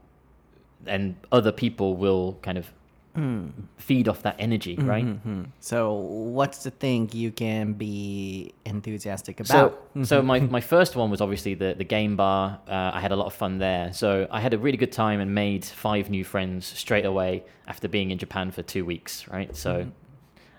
[0.86, 2.72] and other people will kind of
[3.14, 3.48] hmm.
[3.78, 5.06] feed off that energy, mm-hmm, right?
[5.06, 5.44] Hmm.
[5.60, 10.08] So what's the thing you can be enthusiastic So, about?
[10.08, 10.28] so mm-hmm.
[10.28, 12.60] my, my first one was obviously the, the game bar.
[12.68, 13.92] Uh, I had a lot of fun there.
[13.94, 17.88] So I had a really good time and made five new friends straight away after
[17.88, 19.56] being in Japan for two weeks, right?
[19.56, 19.90] So mm-hmm.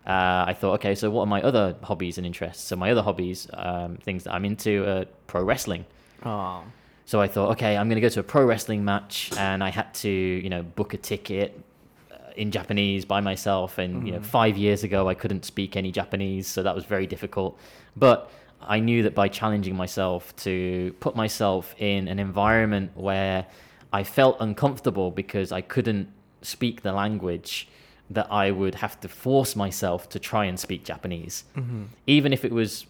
[0.07, 2.65] Uh, I thought, okay, so what are my other hobbies and interests?
[2.65, 5.85] So my other hobbies, um, things that I'm into, are pro wrestling.
[6.25, 6.63] oh.
[7.07, 9.71] So I thought, okay, I'm going to go to a pro wrestling match, and I
[9.71, 11.61] had to, you know, book a ticket
[12.13, 13.79] uh, in Japanese by myself.
[13.79, 17.09] And you know, five years ago, I couldn't speak any Japanese, so that was very
[17.09, 17.59] difficult.
[17.97, 23.47] But I knew that by challenging myself to put myself in an environment where
[23.93, 26.09] I felt uncomfortable because I couldn't
[26.43, 27.69] speak the language,
[28.11, 31.45] that I would have to force myself to try and speak Japanese,
[32.07, 32.87] even if it was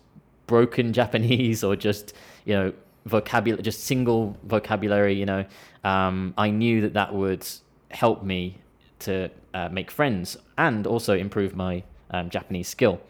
[0.46, 2.72] broken Japanese or just you know
[3.06, 5.14] vocabulary, just single vocabulary.
[5.14, 5.44] You know,
[5.84, 7.46] um, I knew that that would
[7.90, 8.58] help me
[9.00, 13.00] to uh, make friends and also improve my um, Japanese skill.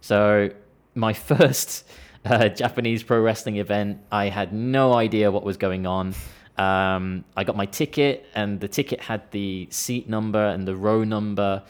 [0.00, 0.50] So
[0.94, 1.88] my first
[2.24, 6.14] uh, Japanese pro wrestling event, I had no idea what was going on.
[6.58, 11.04] Um, I got my ticket, and the ticket had the seat number and the row
[11.04, 11.62] number.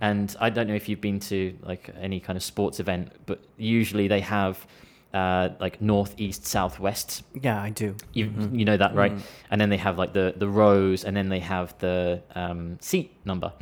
[0.00, 3.40] And I don't know if you've been to like any kind of sports event, but
[3.56, 4.66] usually they have
[5.14, 7.22] uh, like north, east, south, west.
[7.40, 7.94] Yeah, I do.
[8.12, 9.12] you you know that right?
[9.50, 13.12] And then they have like the the rows and then they have the um, seat
[13.24, 13.52] number.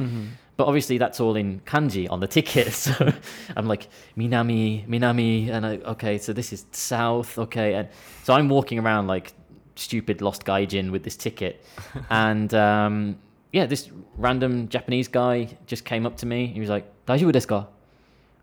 [0.57, 2.73] But obviously that's all in kanji on the ticket.
[2.73, 3.13] So
[3.57, 7.89] i'm like minami minami and I, okay so this is south okay and
[8.25, 9.33] so i'm walking around like
[9.76, 11.64] stupid lost gaijin with this ticket
[12.10, 13.18] and um,
[13.52, 17.48] yeah this random japanese guy just came up to me he was like daijoubu desu
[17.48, 17.68] ka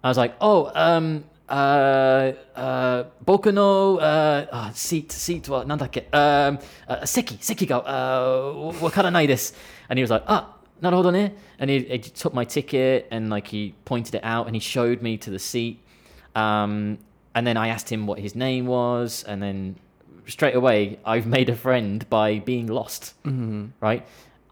[0.04, 9.54] I was like, oh, um, uh, uh, 僕の、uh, あ、seat, seat はなんだっけ、um, uh, 席、席が、uh, わからないです。
[9.88, 11.34] And he was like, あ、なるほどね。
[11.58, 15.18] And he, he took my ticket and like he pointed it out and he showed me
[15.18, 15.78] to the seat.
[16.34, 16.98] Um,
[17.32, 19.76] and then I asked him what his name was and then
[20.29, 23.67] straight away I've made a friend by being lost, mm-hmm.
[23.79, 24.05] right?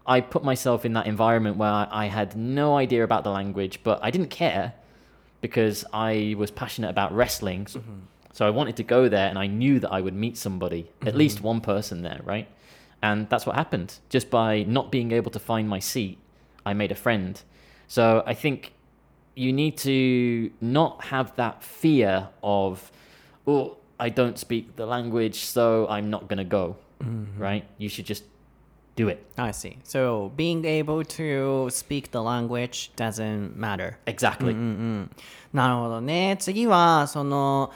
[0.06, 4.00] I put myself in that environment where I, had no idea about the language, but
[4.02, 4.72] I didn't care
[5.42, 7.66] because I was passionate about wrestling.
[7.66, 7.98] So, mm-hmm.
[8.32, 11.08] so I wanted to go there and I knew that I would meet somebody, at
[11.08, 11.18] mm-hmm.
[11.18, 12.48] least one person there, right?
[13.02, 13.98] And that's what happened.
[14.08, 16.18] Just by not being able to find my seat,
[16.64, 17.40] I made a friend.
[17.86, 18.72] So I think
[19.34, 22.90] you need to not have that fear of,
[23.46, 26.75] oh, I don't speak the language, so I'm not going to go.
[27.37, 27.65] right?
[27.77, 28.23] You should just
[28.95, 29.25] do it.
[29.37, 29.77] I see.
[29.83, 33.97] So being able to speak the language doesn't matter.
[34.05, 34.53] Exactly.
[35.53, 36.37] なるほどね。
[36.39, 37.71] 次は、その、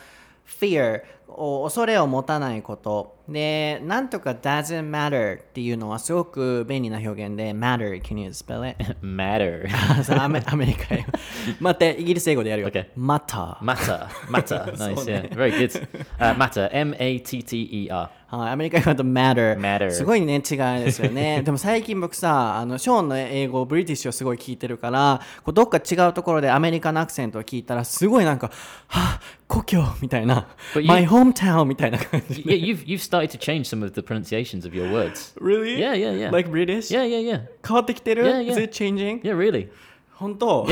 [0.46, 1.21] fear を
[1.63, 3.17] 恐れを持たないこと。
[3.27, 8.83] で、なんとか doesn't matter っていうのはすごく便利な表現で、matter, can you spell it?
[9.01, 9.67] Matter.
[10.21, 10.95] アメアメリカ。
[11.59, 12.69] 待って、イギリス英語でやるよ。
[12.69, 12.87] Okay.
[12.97, 13.57] matter。
[13.59, 14.07] Matter.
[14.29, 14.73] Matter.
[14.77, 15.05] nice.
[15.05, 15.29] Yeah.
[15.33, 15.87] Very good.
[16.19, 16.69] Uh, matter.
[16.73, 18.09] M A T T E R.
[18.37, 19.57] はい、アメリカ英語だと matter。
[19.57, 20.39] Matter すごいね、違い
[20.83, 21.43] ですよね。
[21.43, 28.49] でも最近僕さ、あの、ショーンの英語、ブリティッシュをすごい聞いてるから、こうどっか違うところでアメリカのアクセントを聞いたら、すごいなんか、
[28.87, 32.41] はぁ、故郷みたいな、my hometown みたいな感じ。
[32.41, 35.33] Yeah, you've you've started to change some of the pronunciations of your words.
[35.39, 35.79] Really?
[35.79, 36.31] Yeah, yeah, yeah.
[36.31, 36.91] Like British?
[36.91, 37.41] Yeah, yeah, yeah.
[37.65, 38.51] 変わってきてる Yeah, yeah.
[38.51, 39.21] Is it changing?
[39.21, 39.69] Yeah, really.
[40.15, 40.65] 本当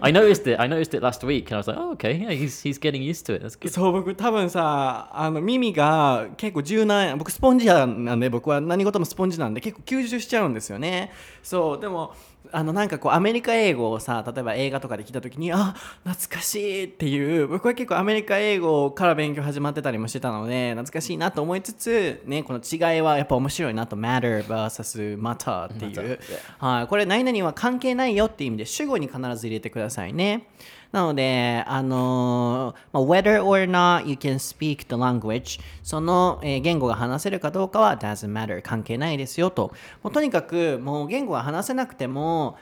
[0.00, 0.58] I noticed it.
[0.58, 2.16] I noticed it last week, and I was like, oh, okay.
[2.18, 3.42] Yeah, he's he's getting used to it.
[3.42, 3.70] That's good.
[3.70, 12.14] そう僕多分さあの耳が結構柔軟僕スポンジなんで僕は何事もスポンジなんで結構吸収しちゃうんですよねそうでも
[12.52, 26.18] あのなんかこうアメリカ英語をさ例えば映画とかで聞いた時にあ懐かしいっていう僕は結構アメリカ英語から勉強始まってたりもしてたので懐かしいなと思いつつねこの違いはやっぱ面白いなと matter vs matter っていう。
[26.58, 30.48] はい、これ何々は関係ないよっていう意味で主語に必ず入れてくださいね。
[30.92, 39.72] なので、あのまあ、whether or not you can speak the language その、えー言語が話せるかどうかは doesn't matter 関係ないですよと。
[40.02, 42.56] もうとにかくもう言語は話せなくても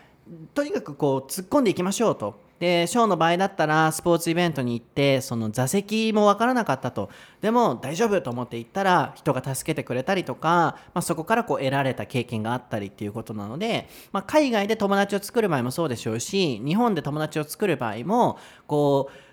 [0.54, 2.45] とにかくこう突っ込んでいきましょうと。
[2.58, 7.10] でショーの場合だったらスポーツイベントに行ってその座席も分からなかったと。
[7.40, 19.26] でも大丈夫と思って行ったら人が助けてくれたりとか、まあ、そこからこう得られた経験があったりっていうことなので、まあ、海外で友達を作る場合もそうでしょうし日本で友達を作る場合もこう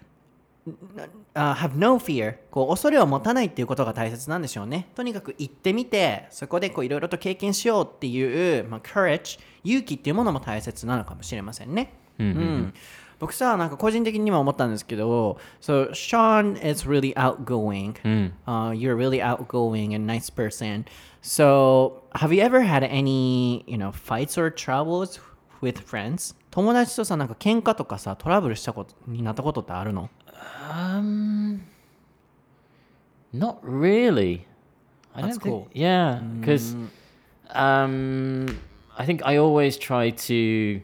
[1.33, 4.89] あ have no fear こう恐れを持たないっていうことが大切なんでしょうね。
[4.95, 11.93] とにかく行ってみてそこでいろいろと経験しようっていう、まあ、courage 勇気っていうものも大切なのかもしれませんね。
[12.19, 12.73] うん
[13.22, 20.84] 僕さなんか個人的にも思ったんですけど So Sean is really outgoing、uh, You're really outgoing and nice person
[21.20, 25.20] So have you ever had any you know fights or troubles
[25.60, 26.36] with friends?
[26.52, 30.08] 友達とさなんか喧嘩とかさトラブルしたことになったことってあるの
[30.70, 31.60] Um,
[33.34, 34.46] not really.
[35.14, 35.68] I That's don't think- cool.
[35.72, 36.76] Yeah, because
[37.50, 38.58] um,
[38.96, 40.80] I think I always try to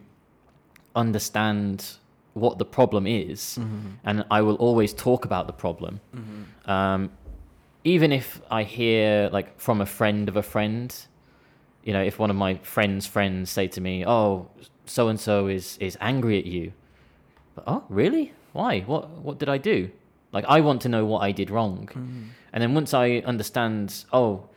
[0.97, 1.99] understand
[2.34, 3.92] what the problem is, mm-hmm.
[4.04, 6.00] and I will always talk about the problem.
[6.15, 6.70] Mm-hmm.
[6.70, 7.12] Um,
[7.84, 10.96] even if I hear like from a friend of a friend,
[11.84, 14.50] you know, if one of my friends' friends say to me, "Oh,
[14.86, 16.74] so and so is is angry at you,"
[17.56, 18.34] but, oh, really?
[18.54, 18.82] Why?
[18.82, 19.89] What what did I do?
[20.32, 21.89] Like I want to know what I did wrong.
[21.92, 22.24] Mm-hmm.
[22.54, 24.50] And then once I understand, oh,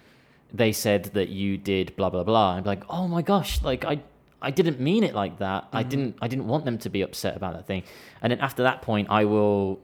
[0.53, 4.03] they said that you did blah blah blah, I'm like, oh my gosh, like I
[4.43, 5.69] I didn't mean it like that.
[5.73, 7.85] I didn't I didn't want them to be upset about that thing.
[8.21, 9.81] And then after that point, I will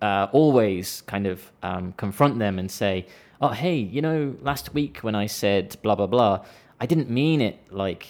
[0.00, 3.06] uh, always kind of um, confront them and say,
[3.40, 6.44] oh hey, you know, last week when I said blah blah blah,
[6.80, 8.06] I didn't mean it like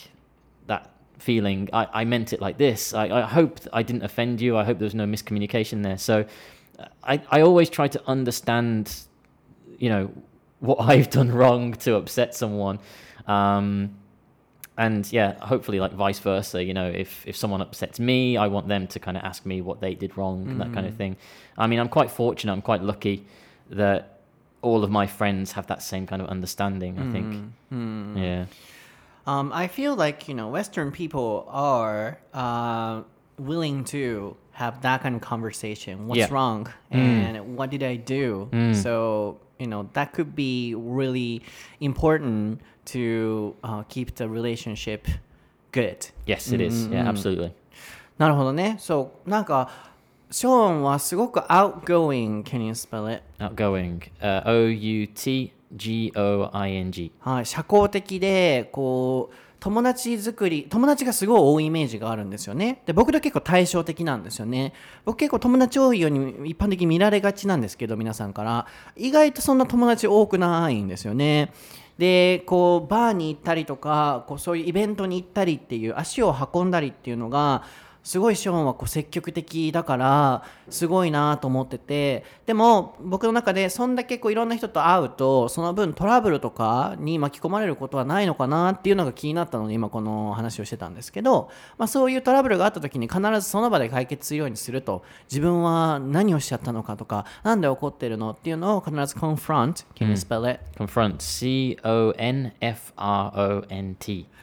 [0.67, 1.69] that feeling.
[1.73, 2.93] I, I meant it like this.
[2.95, 4.57] I, I hope I didn't offend you.
[4.57, 5.99] I hope there was no miscommunication there.
[5.99, 6.25] So
[6.79, 8.95] uh, I, I always try to understand,
[9.79, 10.11] you know,
[10.61, 12.79] what I've done wrong to upset someone.
[13.27, 13.97] Um,
[14.77, 18.69] and yeah, hopefully like vice versa, you know, if, if someone upsets me, I want
[18.69, 20.99] them to kind of ask me what they did wrong and that kind of mm.
[20.99, 21.17] thing.
[21.59, 22.53] I mean, I'm quite fortunate.
[22.53, 23.27] I'm quite lucky
[23.71, 24.21] that
[24.63, 27.35] all of my friends have that same kind of understanding, I think.
[27.35, 28.17] Mm-hmm.
[28.17, 28.23] Mm.
[28.23, 28.47] Yeah.
[29.27, 33.03] Um, I feel like you know Western people are uh,
[33.39, 36.07] willing to have that kind of conversation.
[36.07, 36.29] What's Yeah.
[36.31, 36.99] wrong mm.
[36.99, 38.49] and what did I do?
[38.75, 41.43] So you know that could be really
[41.81, 45.07] important to uh, keep the relationship
[45.73, 46.11] good.
[46.27, 46.89] Yes, it is.
[46.89, 47.53] Yeah, absolutely.
[48.19, 48.77] なるほどね。
[48.79, 49.93] そうなんか
[50.31, 52.43] ショーンはすごく outgoing.
[52.43, 53.23] Can you spell it?
[53.39, 54.01] Outgoing.
[54.21, 57.13] Uh, O U T G O I N G.
[57.21, 64.73] はい、社交的でこう友達作り友達がすごい多いイメージがあるんですよねで僕と結構対照的なんですよね
[65.05, 68.67] 僕結構友達多いように一般的に見られがちなんですけど皆さんから
[68.97, 71.53] 意外とそんな友達多くないんですよね
[72.03, 77.63] でこうバーに行ったりとかこうそういうイベントに行ったりっていう足を運んだりっていうのが
[78.03, 100.61] すごいショーンはこう積極的だからすごいなと思っててでも僕の中でそんだけこういろんな人と会うとその分トラブルとかに巻き込まれることはないのかなっていうのが気になったので今この話をしてたんですけど、まあ、そういうトラブルがあった時に必ずその場で解決するようにすると自分は何をしちゃったのかとかなんで起こってるのっていうのを必ず confront can you spell it?
[100.77, 101.17] Confront.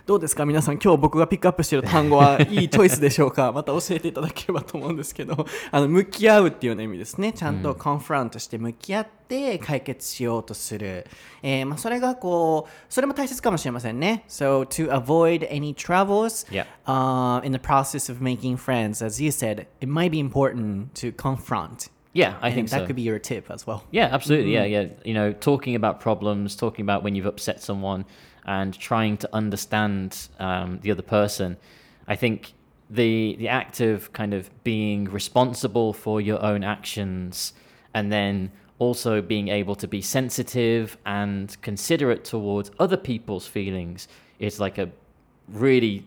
[0.10, 11.06] どうですか皆さん今日僕がピックアップしている単語はいいチョイスでしょうかまた教えていただければと思うんですけどあの向き合うっていうような意味ですねちゃんとコンフラントして向き合って解決しようとする、
[11.44, 16.66] えーまあ、それがこうそれも大切かもしれませんね So to avoid any troubles、Yeah.
[16.88, 21.12] uh, in the process of making friends as you said it might be important to
[21.12, 22.88] confront Yeah, I and think that so.
[22.88, 24.54] could be your tip as well Yeah, absolutely.
[24.54, 24.88] Yeah, yeah.
[25.06, 28.06] You know, talking about problems, talking about when you've upset someone,
[28.50, 31.56] and trying to understand um, the other person.
[32.08, 32.54] I think
[32.90, 37.54] the the act of kind of being responsible for your own actions,
[37.94, 44.08] and then also being able to be sensitive and considerate towards other people's feelings
[44.40, 44.90] is like a
[45.66, 46.06] really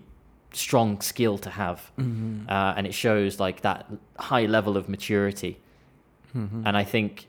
[0.52, 1.78] strong skill to have,
[2.48, 3.86] uh, and it shows like that
[4.18, 5.54] high level of maturity.
[6.66, 7.26] And I think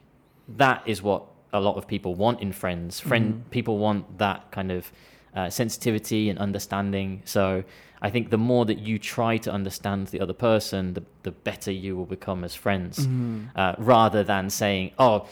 [0.57, 1.23] that is what
[1.53, 2.99] a lot of people want in friends.
[2.99, 4.91] Friend people want that kind of
[5.35, 7.21] uh, sensitivity and understanding.
[7.25, 7.63] So
[8.01, 11.71] I think the more that you try to understand the other person, the the better
[11.71, 13.07] you will become as friends,
[13.55, 15.25] uh, rather than saying, "Oh,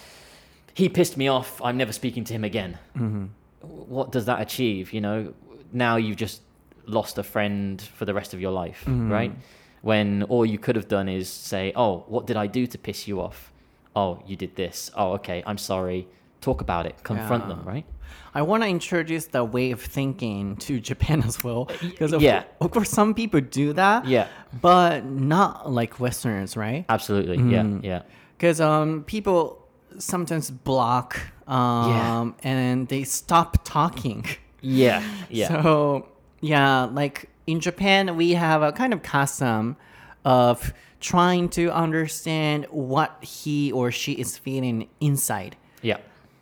[0.73, 1.61] he pissed me off.
[1.63, 2.77] I'm never speaking to him again."
[3.61, 4.93] What does that achieve?
[4.93, 5.33] You know,
[5.73, 6.41] now you've just
[6.87, 9.33] lost a friend for the rest of your life, right?
[9.81, 13.07] When all you could have done is say, "Oh, what did I do to piss
[13.07, 13.50] you off?"
[13.95, 14.91] Oh, you did this.
[14.95, 15.43] Oh, okay.
[15.45, 16.07] I'm sorry.
[16.39, 17.03] Talk about it.
[17.03, 17.85] Confront them, right?
[18.33, 21.69] I want to introduce the way of thinking to Japan as well.
[21.81, 22.43] Because of, yeah.
[22.61, 24.07] of course, some people do that.
[24.07, 24.27] Yeah.
[24.61, 26.85] But not like Westerners, right?
[26.87, 27.37] Absolutely.
[27.51, 27.79] Yeah.
[27.81, 28.01] Yeah.
[28.37, 29.67] Because um, people
[29.97, 34.25] sometimes block um, and they stop talking.
[34.61, 35.03] Yeah.
[35.29, 35.61] Yeah.
[35.61, 36.09] So,
[36.41, 39.77] yeah, like in Japan, we have a kind of custom
[40.25, 45.55] of trying to understand what he or she is feeling inside.
[45.81, 45.97] yeah.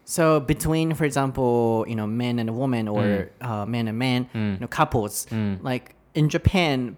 [0.05, 4.57] So between, for example, you know, men and women or uh, men and men, you
[4.59, 5.27] know, couples,
[5.61, 6.97] like in Japan,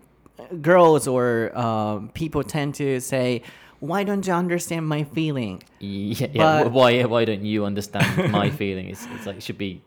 [0.62, 3.41] girls or um, people tend to say,
[3.82, 6.28] "Why don't you understand my feeling?" Yeah.
[6.32, 6.64] yeah.
[6.64, 7.03] But- why?
[7.03, 8.88] Why don't you understand my feeling?
[8.88, 9.82] It's, it's like it should be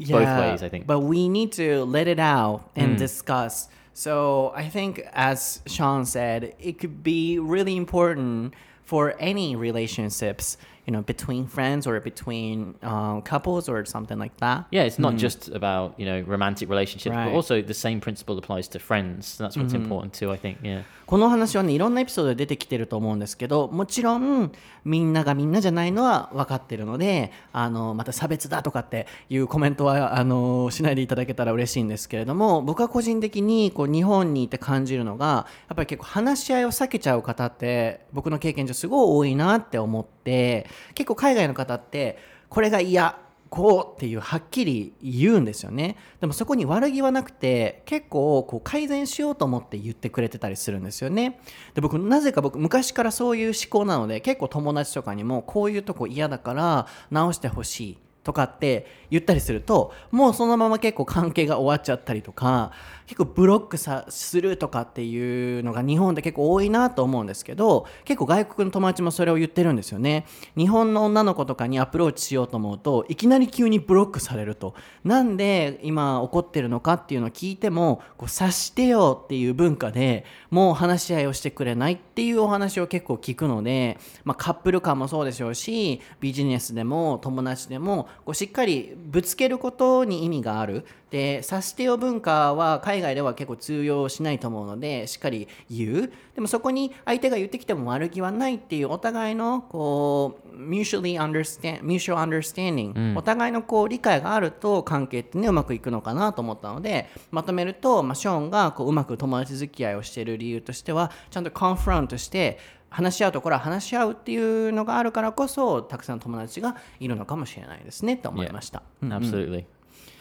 [0.00, 0.62] both ways.
[0.64, 0.86] I think.
[0.86, 3.68] But we need to let it out and discuss.
[3.94, 10.92] So I think, as Sean said, it could be really important for any relationships, you
[10.92, 14.66] know, between friends or between um, couples or something like that.
[14.70, 17.26] yeah, it's not just about you know romantic relationships, Right.
[17.30, 19.38] but also the same principle applies to friends.
[19.38, 20.30] That's what's important too.
[20.32, 20.58] I think.
[20.62, 20.82] Yeah.
[21.06, 24.50] この話はねいろんなエピソードで出てきてると思うんですけどもちろん
[24.86, 42.18] みんながみんなじゃないのは分かってるのであのまた差別だとかっていうコメントはあのしないでいただけたら嬉しいんですけれども僕は個人的にこう日本にいて感じるのがやっぱり結構話し合いを避けちゃう方って僕の経験上すごい多いなって思って結構海外の方って
[42.48, 43.18] これが嫌
[43.54, 45.96] こうっていうはっきり言うんですよね。
[46.20, 51.38] でもそこに悪気はなくて結構こう改善しようと思って言ってくれてたりするんですよね。
[51.74, 57.98] で僕なぜか僕昔からそういう思考なので結構友達とかにもこういうとこ嫌だから直してほしい。
[58.24, 62.72] とかって言ったりするともうそのまま結構関係が終わっちゃったりとか
[63.06, 70.26] 結構ブロックさするとかっていうのが日本で結構多いなと思うんですけど結構外国の友達もそれを言ってるんですよね。
[70.56, 74.74] 日本の女の子とかにアプローチしようと思うといきなり急にブロックされると。
[75.04, 90.84] なんで今怒ってるのかっていうのを聞いてもこう察してよっていう文化でもう話し合いをしてくれないっていうお話を結構聞くので、まあ、カップル間もそうでしょうしビジネスでも友達でもこうしっかりぶつけることに意味がある。
[91.10, 96.12] で察してよ文化は海外では結構通用しないと思うのでしっかり言う。
[96.34, 112.58] でもそこに相手が言ってきても悪気はないっていうお互いのこう mutually understand mutual understanding、お互いのこう理解があると関係ってねうまくいくのかなと思ったのでまとめると、まあ、ショーンがこううまく友達付き合いをしている理由としてはちゃんとコンフロントして
[112.93, 118.81] 話し合うところは話し合うっていうのがあるからこそたくさん友達がいるのかもしれないですねと思いました。
[119.03, 119.65] Absolutely.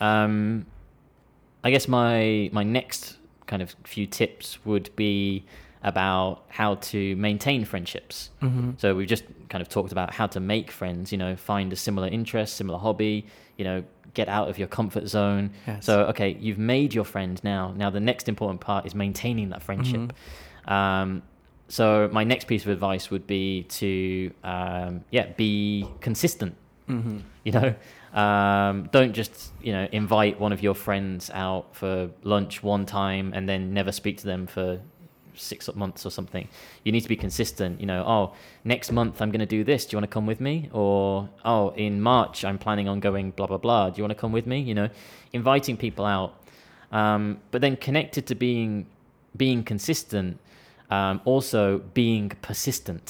[0.01, 0.67] Um,
[1.63, 5.45] I guess my my next kind of few tips would be
[5.83, 8.31] about how to maintain friendships.
[8.79, 11.11] So we've just kind of talked about how to make friends.
[11.13, 13.27] You know, find a similar interest, similar hobby.
[13.57, 13.85] You know,
[14.15, 15.51] get out of your comfort zone.
[15.67, 15.87] Yes.
[15.87, 17.73] So okay, you've made your friend now.
[17.77, 20.13] Now the next important part is maintaining that friendship.
[20.67, 21.23] Um,
[21.68, 26.56] so my next piece of advice would be to um, yeah be consistent.
[27.44, 27.76] You know,
[28.14, 33.34] um, don't just you know invite one of your friends out for lunch one time
[33.34, 34.80] and then never speak to them for
[35.36, 36.48] six months or something.
[36.84, 37.80] You need to be consistent.
[37.80, 38.34] You know, oh,
[38.64, 39.86] next month I'm going to do this.
[39.86, 40.70] Do you want to come with me?
[40.72, 43.90] Or oh, in March I'm planning on going blah blah blah.
[43.90, 44.60] Do you want to come with me?
[44.60, 44.90] You know,
[45.32, 46.36] inviting people out,
[46.92, 48.86] um, but then connected to being
[49.36, 50.40] being consistent,
[50.94, 51.62] um, also
[52.02, 53.08] being persistent.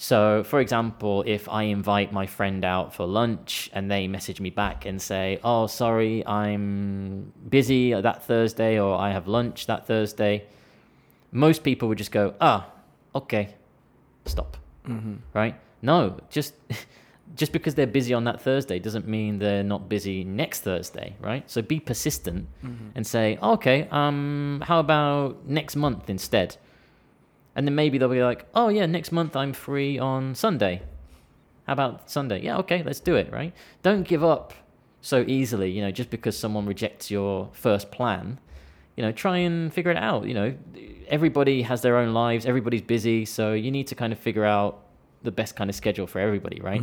[0.00, 4.50] So, for example, if I invite my friend out for lunch and they message me
[4.50, 10.34] back and say, "Oh, sorry, I'm busy that Thursday," or "I have lunch that Thursday,"
[11.32, 12.60] most people would just go, "Ah,
[13.20, 13.44] okay,
[14.34, 14.56] stop."
[15.40, 15.54] Right?
[15.82, 15.98] No,
[16.36, 16.54] just
[17.34, 21.48] just because they're busy on that Thursday doesn't mean they're not busy next Thursday, right?
[21.50, 22.48] So be persistent
[22.94, 26.56] and say, "Okay, um, how about next month instead?"
[27.54, 30.82] And then maybe they'll be like, "Oh yeah, next month I'm free on Sunday.
[31.66, 32.42] How about Sunday?
[32.42, 33.52] Yeah, okay, let's do it." Right?
[33.82, 34.54] Don't give up
[35.00, 35.70] so easily.
[35.70, 38.38] You know, just because someone rejects your first plan.
[38.96, 40.26] You know, try and figure it out.
[40.26, 40.54] You know,
[41.06, 42.46] everybody has their own lives.
[42.46, 44.87] Everybody's busy, so you need to kind of figure out
[45.22, 46.82] the best kind of schedule for everybody, right?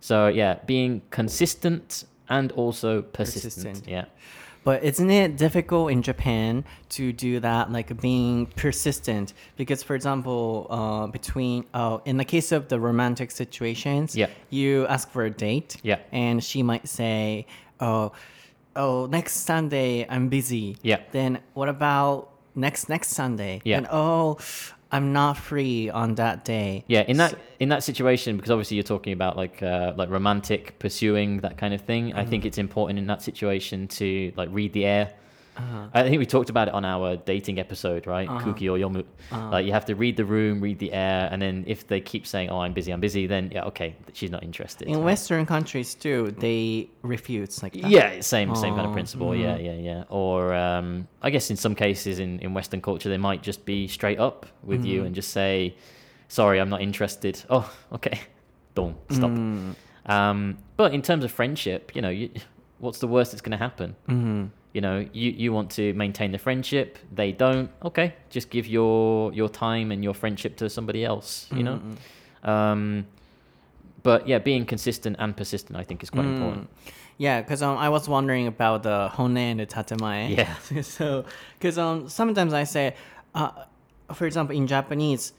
[0.00, 3.54] So yeah, being consistent and also persistent.
[3.54, 3.88] Persistent.
[3.88, 4.04] Yeah.
[4.64, 9.32] But isn't it difficult in Japan to do that, like being persistent?
[9.56, 14.26] Because, for example, uh, between uh, in the case of the romantic situations, Yeah.
[14.50, 16.00] you ask for a date, Yeah.
[16.12, 17.46] and she might say,
[17.80, 18.12] "Oh,
[18.76, 21.00] oh, next Sunday I'm busy." Yeah.
[21.12, 23.62] Then what about next next Sunday?
[23.64, 23.78] Yeah.
[23.78, 24.36] And oh,
[24.90, 26.84] I'm not free on that day.
[26.86, 30.78] Yeah, in that in that situation, because obviously you're talking about like uh, like romantic
[30.78, 32.14] pursuing that kind of thing.
[32.14, 35.12] I think it's important in that situation to like read the air.
[35.94, 38.28] I think we talked about it on our dating episode, right?
[38.42, 39.04] Kuki or yomu.
[39.32, 42.26] Like you have to read the room, read the air, and then if they keep
[42.26, 44.88] saying, "Oh, I'm busy, I'm busy," then yeah, okay, she's not interested.
[44.88, 45.04] In right?
[45.04, 47.90] Western countries too, they refuse like that.
[47.90, 49.34] Yeah, same same kind Oh, of principle.
[49.34, 50.04] Yeah, yeah, yeah.
[50.08, 53.88] Or um, I guess in some cases in, in Western culture, they might just be
[53.88, 55.74] straight up with you and just say,
[56.28, 58.20] "Sorry, I'm not interested." Oh, okay,
[58.74, 59.30] don't stop.
[60.06, 62.30] Um, but in terms of friendship, you know, you,
[62.78, 63.94] what's the worst that's going to happen?
[64.08, 68.66] Mm-hmm you know you, you want to maintain the friendship they don't okay just give
[68.66, 71.94] your your time and your friendship to somebody else you mm-hmm.
[72.44, 73.06] know um,
[74.02, 76.34] but yeah being consistent and persistent i think is quite mm.
[76.34, 76.68] important.
[77.18, 80.36] Yeah because um, i was wondering about the honne and the tatemae.
[80.36, 80.82] Yeah.
[80.82, 81.24] So
[81.58, 82.94] because um, sometimes i say
[83.34, 83.50] uh,
[84.14, 85.32] for example in japanese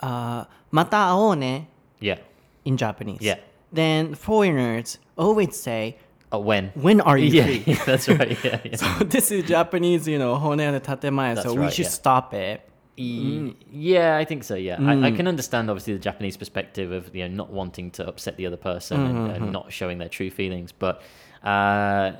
[0.00, 1.66] uh, mata aone
[2.00, 2.18] yeah.
[2.64, 3.22] in japanese.
[3.22, 3.38] Yeah.
[3.72, 5.96] Then foreigners always say
[6.30, 6.68] Oh, when?
[6.74, 7.74] when are you yeah, free?
[7.86, 8.36] that's right.
[8.44, 8.76] Yeah, yeah.
[8.98, 11.30] So this is Japanese, you know, honne and tatemae.
[11.36, 11.90] So That's we right, should yeah.
[11.90, 12.68] stop it.
[12.98, 14.54] E- Yeah, I think so.
[14.56, 18.06] Yeah, I, I can understand obviously the Japanese perspective of you know not wanting to
[18.06, 20.72] upset the other person and, and not showing their true feelings.
[20.72, 21.00] But
[21.44, 22.12] uh,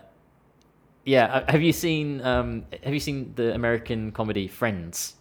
[1.05, 5.17] yeah, uh, have you seen um, have you seen the American comedy Friends?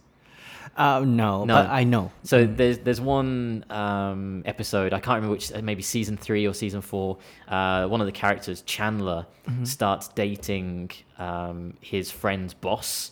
[0.78, 1.54] Uh, no, No.
[1.54, 2.12] but I know.
[2.22, 6.80] So there's there's one um, episode I can't remember which maybe season three or season
[6.80, 7.18] four.
[7.48, 9.26] Uh, one of the characters Chandler
[9.64, 13.10] starts dating um, his friend's boss,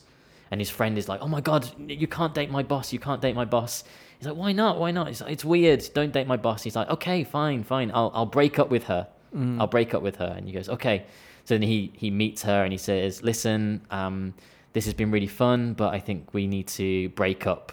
[0.50, 2.92] and his friend is like, "Oh my god, you can't date my boss!
[2.92, 3.82] You can't date my boss!"
[4.18, 4.78] He's like, "Why not?
[4.78, 5.82] Why not?" It's like, "It's weird.
[5.92, 7.90] Don't date my boss." He's like, "Okay, fine, fine.
[7.92, 9.08] I'll I'll break up with her.
[9.58, 11.04] I'll break up with her." And he goes, "Okay."
[11.44, 14.34] So then he he meets her and he says, "Listen, um,
[14.76, 17.72] this has been really fun, but I think we need to break up."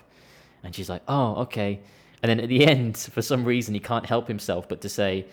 [0.63, 1.81] And she's like, "Oh, okay."
[2.21, 5.25] And then at the end, for some reason, he can't help himself but to say,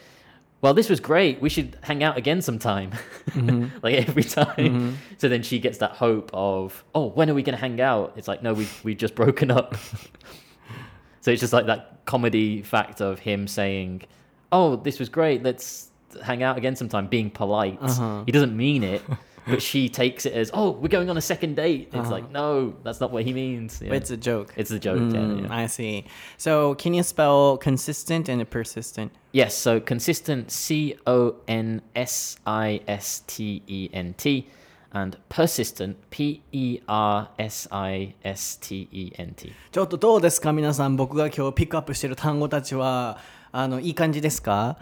[0.62, 1.41] "Well, this was great.
[1.41, 2.91] We should hang out again sometime."
[3.85, 4.99] like every time.
[5.18, 8.14] So then she gets that hope of, "Oh, when are we going to hang out?"
[8.16, 9.77] It's like, "No, we we've just broken up."
[11.21, 14.03] so it's just like that comedy fact of him saying,
[14.51, 15.45] "Oh, this was great.
[15.45, 15.91] Let's
[16.21, 17.79] hang out again sometime," being polite.
[17.81, 18.25] Uh-huh.
[18.27, 19.03] He doesn't mean it
[19.49, 21.89] But she takes it as, oh, we're going on a second date.
[21.93, 23.80] It's like, no, that's not what he means.
[23.80, 23.93] Yeah.
[23.93, 24.51] It's a joke.
[24.58, 24.97] It's a joke.
[24.97, 25.56] yeah, Mm, yeah.
[25.56, 26.06] I see.
[26.38, 29.12] So can you spell consistent and persistent?
[29.34, 34.47] Yes, so consistent, C O N S I S T E N T,
[34.91, 39.53] and persistent, P E R S I S T E N T.
[39.72, 43.20] ちょっとどうですか皆さん僕が今日ピックアップしてる単語たちは
[43.51, 44.78] あのいい感じですか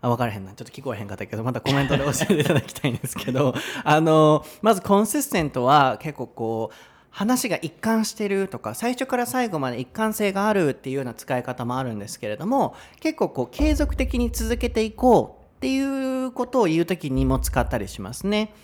[0.00, 6.76] あ分からへんなちょっと聞こえへんかったけどまたコメントで教えていただきたいんですけど あのまずコンシステントは結構こう
[7.10, 18.54] 話が一貫してるとか最初から最後まで一貫性があるっていうような使い方もあるんですけれども結構こう継続的に続けていこうっていうことを言う時にも使ったりしますね。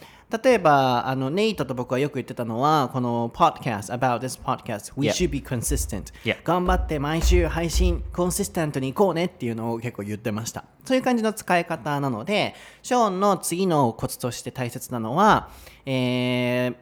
[0.42, 6.12] 例えばあのネイトと僕はよく言ってたのはこの podcast about this podcast we should be consistent.
[6.44, 10.64] 頑張って毎週配信コンシステントに行こうねっていうのを結構言ってました。
[10.84, 15.50] そういう感じの使い方なのでショーンの次のコツとして大切なのは、
[15.86, 16.74] えー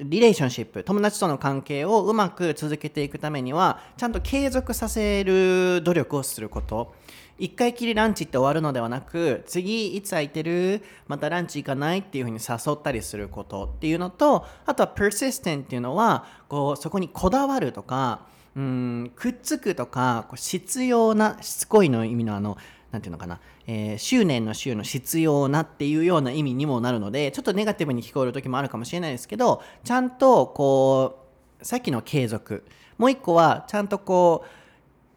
[0.00, 6.94] リレーションシップ友達との関係をうまく続けていくためにはちゃんと継続させる努力をすること
[7.40, 22.58] 一回きりランチって終わるのではなく次いつ空いてるまたランチ行かないっていうふうに誘ったりすることっていうのとあとは persistent っていうのはこうそこにこだわるとかうんくっつくとかこう必要なしつこいの意味のあの
[22.90, 31.24] なんていうのかな、えー執念の週の必要なっていうような意味にもなるのでちょっとネガティブに聞こえる時もあるかもしれないですけどちゃんとこ
[31.60, 32.64] うさっきの継続。
[32.98, 34.59] もう一個はちゃんとこう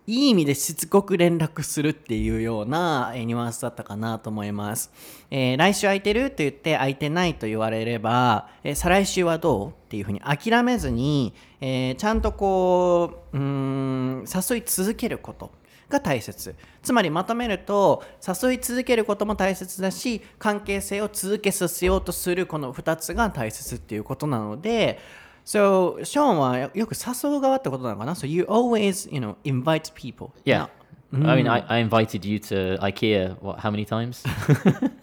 [0.05, 4.91] いい意味でしつこく連絡するっていうような、ニュアンスだったかなと思います。
[5.31, 15.51] えー来週空いてると言って空いてないと言われれば、えー再来週はどうっていうふうに諦めずに、えーちゃんとこううーん誘い続けること
[15.87, 24.99] が大切つまりまとめると誘い続けることも大切だし関係性を続けさせようとするこの2つが大切っていうことなので
[25.44, 30.68] So ショーンはよく誘う側ってことなのかな So you always you know invite people Yeah.
[31.10, 33.40] I mean, I, I invited you to IKEA.
[33.40, 33.60] What?
[33.60, 34.22] How many times?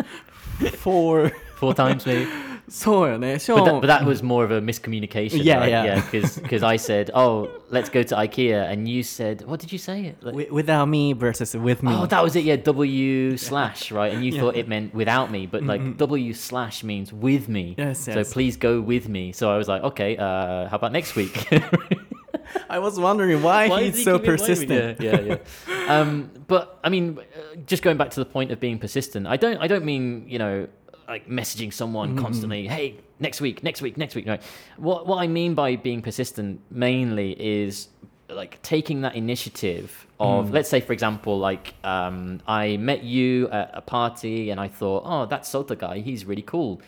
[0.78, 2.30] for Four times, maybe.
[2.70, 5.70] そうよねショ But ー that, ン but that was more of a miscommunication, Yeah, right?
[5.70, 6.02] yeah.
[6.12, 10.16] because I said, "Oh, let's go to IKEA," and you said, "What did you say?"
[10.22, 12.44] Like- wi- without me versus with me Oh, that was it.
[12.44, 14.14] Yeah, W slash, right?
[14.14, 17.76] And you thought it meant without me, but like W slash means with me.
[17.78, 18.34] Yes, So yes.
[18.34, 19.32] please go with me.
[19.32, 21.48] So I was like, okay, uh, how about next week?
[22.70, 24.38] I was wondering why, Why he's does he so keep inviting me?
[24.38, 25.38] persistent Yeah, yeah,
[25.68, 26.00] yeah.
[26.02, 29.38] um, but I mean, uh, just going back to the point of being persistent, I
[29.38, 30.68] don't, I don't mean you know,
[31.11, 32.25] like messaging someone mm-hmm.
[32.25, 32.67] constantly.
[32.67, 34.27] Hey, next week, next week, next week.
[34.27, 34.39] No,
[34.77, 37.89] what what I mean by being persistent mainly is
[38.29, 40.53] like taking that initiative of mm.
[40.53, 45.03] let's say for example like um, i met you at a party and i thought
[45.05, 46.81] oh that sota guy he's really cool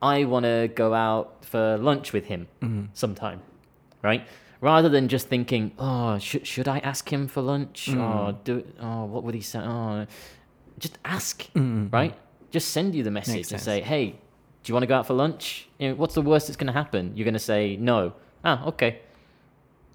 [0.00, 2.86] i want to go out for lunch with him mm-hmm.
[2.94, 3.42] sometime
[4.02, 4.26] right?
[4.60, 7.86] Rather than just thinking, oh, should should I ask him for lunch?
[7.90, 7.98] Mm.
[7.98, 9.60] Oh, do oh, what would he say?
[9.60, 10.06] Oh,
[10.78, 11.88] just ask, mm-hmm.
[11.90, 12.14] right?
[12.50, 13.64] Just send you the message Makes and sense.
[13.64, 15.68] say, hey, do you want to go out for lunch?
[15.78, 17.12] You know, what's the worst that's going to happen?
[17.14, 18.14] You're going to say no.
[18.44, 19.00] Ah, okay.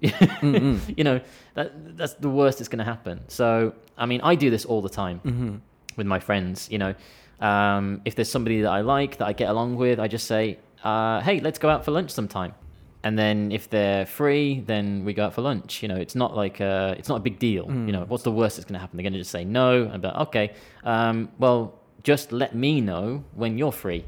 [0.00, 1.20] you know
[1.54, 3.22] that that's the worst that's going to happen.
[3.28, 5.62] So I mean, I do this all the time
[5.96, 6.68] with my friends.
[6.70, 6.94] You know,
[7.40, 10.58] um, if there's somebody that I like that I get along with, I just say,
[10.82, 12.54] uh, "Hey, let's go out for lunch sometime."
[13.02, 15.82] And then if they're free, then we go out for lunch.
[15.82, 17.66] You know, it's not like uh it's not a big deal.
[17.86, 18.96] You know, what's the worst that's going to happen?
[18.96, 20.52] They're going to just say no, and be like, okay,
[20.84, 24.04] um, well, just let me know when you're free,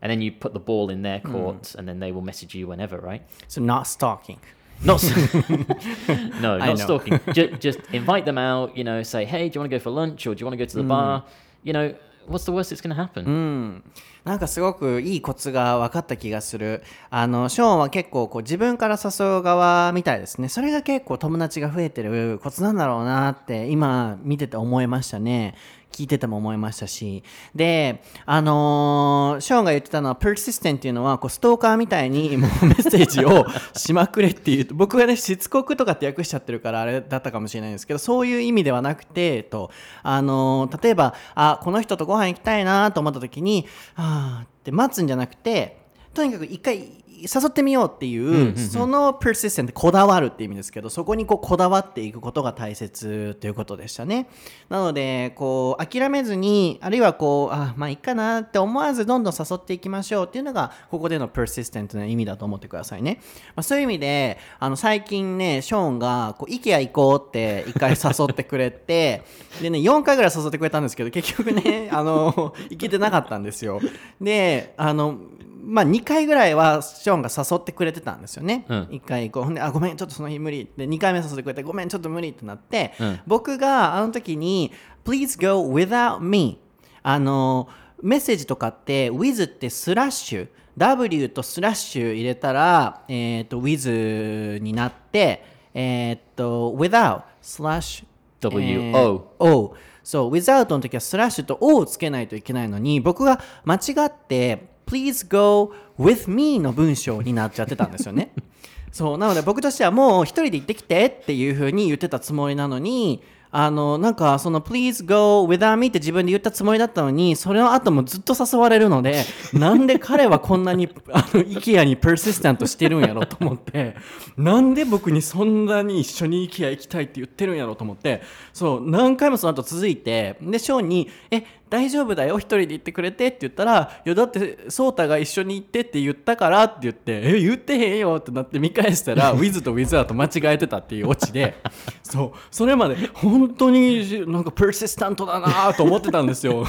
[0.00, 1.32] and then you put the ball in their hmm.
[1.32, 3.22] court, and then they will message you whenever, right?
[3.48, 4.38] So not stalking
[4.84, 5.02] Not
[6.40, 7.18] no, not stalking.
[7.32, 8.76] just, just invite them out.
[8.76, 10.52] You know, say, hey, do you want to go for lunch or do you want
[10.52, 10.88] to go to the hmm.
[10.88, 11.24] bar?
[11.64, 11.94] You know,
[12.26, 13.24] what's the worst that's going to happen?
[13.24, 13.88] Hmm.
[14.28, 16.82] なんかすごくいいコツが分かった気がする。
[17.08, 20.50] あの、ショーンは結構こう自分から誘う側みたいですね。
[20.50, 25.54] それが結構友達が増えてるコツなんだろうなって今見てて思いましたね。
[25.92, 27.24] 聞いてても思いましたし。
[27.54, 39.70] で、あのーショーンが言ってたのは persistent っていうのはこうストーカーみたいに もうメッセージをしまくれっていう、僕がね、しつこくとかって訳しちゃってるからあれだったかもしれないんですけど、そういう意味ではなくて、と、
[40.02, 43.66] あのー例えば、あ、この人とご飯行きたいなと思った時に、
[43.96, 45.80] あーって待つんじゃなくて、
[46.14, 54.28] とにかく一回誘ってみようっていう、その persistent こだわるっていう意味ですけどそこにこうこだわっていくことが大切ということでしたね。
[54.68, 63.20] なのでこう諦めずにあるいはこうあまあいいかなって思わずどんどん誘っていきましょうっていうのがここでの persistent な意味だと思ってくださいね、
[63.56, 69.22] まあ、そういう意味であの最近ねショーンがこう IKEA 行こうって一回誘ってくれて
[69.60, 73.80] でね4回ぐらい誘ってくれたんですけど結局ねあの行けてなかったんですよ。
[74.20, 75.18] であの
[75.60, 78.64] まあ、2回ぐらいはショーンが誘ってくれてたんですよね。
[78.68, 78.82] うん。
[78.84, 83.20] 1回こうほんであごめんちょっとその日無理で2回目誘ってくれてごめんちょっと無理ってなって、うん。
[83.26, 84.72] 僕があの時に
[85.04, 86.60] 「Please go without me」
[87.02, 87.68] あの
[88.02, 95.44] メッセージとかって with ってスラッシュ W とスラッシュ入れたら、えー、と with になって
[95.74, 98.06] えっ、と without スラッシュ
[98.40, 98.96] W えー
[99.38, 108.32] O そう without の時はスラッシュと O をつけないといけないのに僕が間違って please go with me の文章になっちゃってたんですよね。
[108.90, 119.24] そうなので僕としてはもう一人で行ってきてっていう風に言ってたつもりなのにあのなんかその Please go without me って自分で言ったつもりだったのにそれの後もずっと誘われるので
[119.54, 123.96] なんで彼はこんなにあの IKEA に persistent してるんやろと思って
[124.36, 128.22] なんで僕にそんなに一緒に IKEA 行きたいって言ってるんやろと思って
[128.52, 141.56] そう何回もその後続いてでショーンに「え大丈夫だよ一人で行ってくれて」って言ったら「いやだってソータが一緒に行ってって言ったから」って言って「え言ってへんよ」ってなって見返したら「with と without 間違えてたっていうオチで
[142.02, 146.64] そうそれまで本当になんかプ e シスタントだなと思ってたんですよ。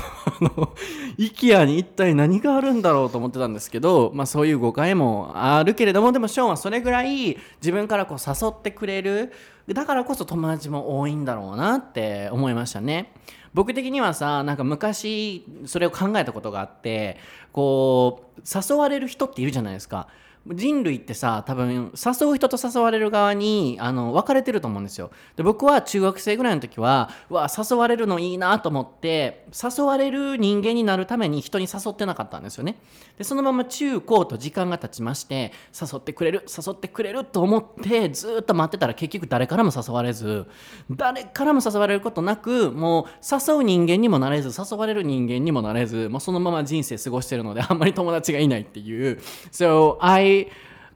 [1.17, 9.33] IKEA に一体何があるんだろうと思ってたんですけど、まあ、そういう誤解もあるけれどもでもショーンはそれぐらい自分からこう誘ってくれる
[9.67, 13.13] だからこそ友達も多いんだろうなって思いましたね。
[13.53, 17.17] 僕的にはさなんか昔それを考えたことがあって
[17.51, 20.07] こう誘われる人っているじゃないですか。
[20.47, 25.11] 人類ってさ多分誘う人と誘われる側にあの分かれてると思うんですよ。
[25.35, 32.81] で僕は中学生ぐらいの時はうわ誘われるのいいなと思って誘われる人間になるために人に誘ってなかったんですよね。
[33.17, 40.45] でそのまま中高と時間が経ちまして誘ってくれる誘ってくれると思ってずっと待ってたら結局誰からも誘われず
[40.89, 49.19] 誰からも誘われることなくもう誘う人間にもなれず誘われる人間にもなれずもうそのまま人生過ごしてるのであんまり友達がいないっていう。
[49.51, 50.28] So I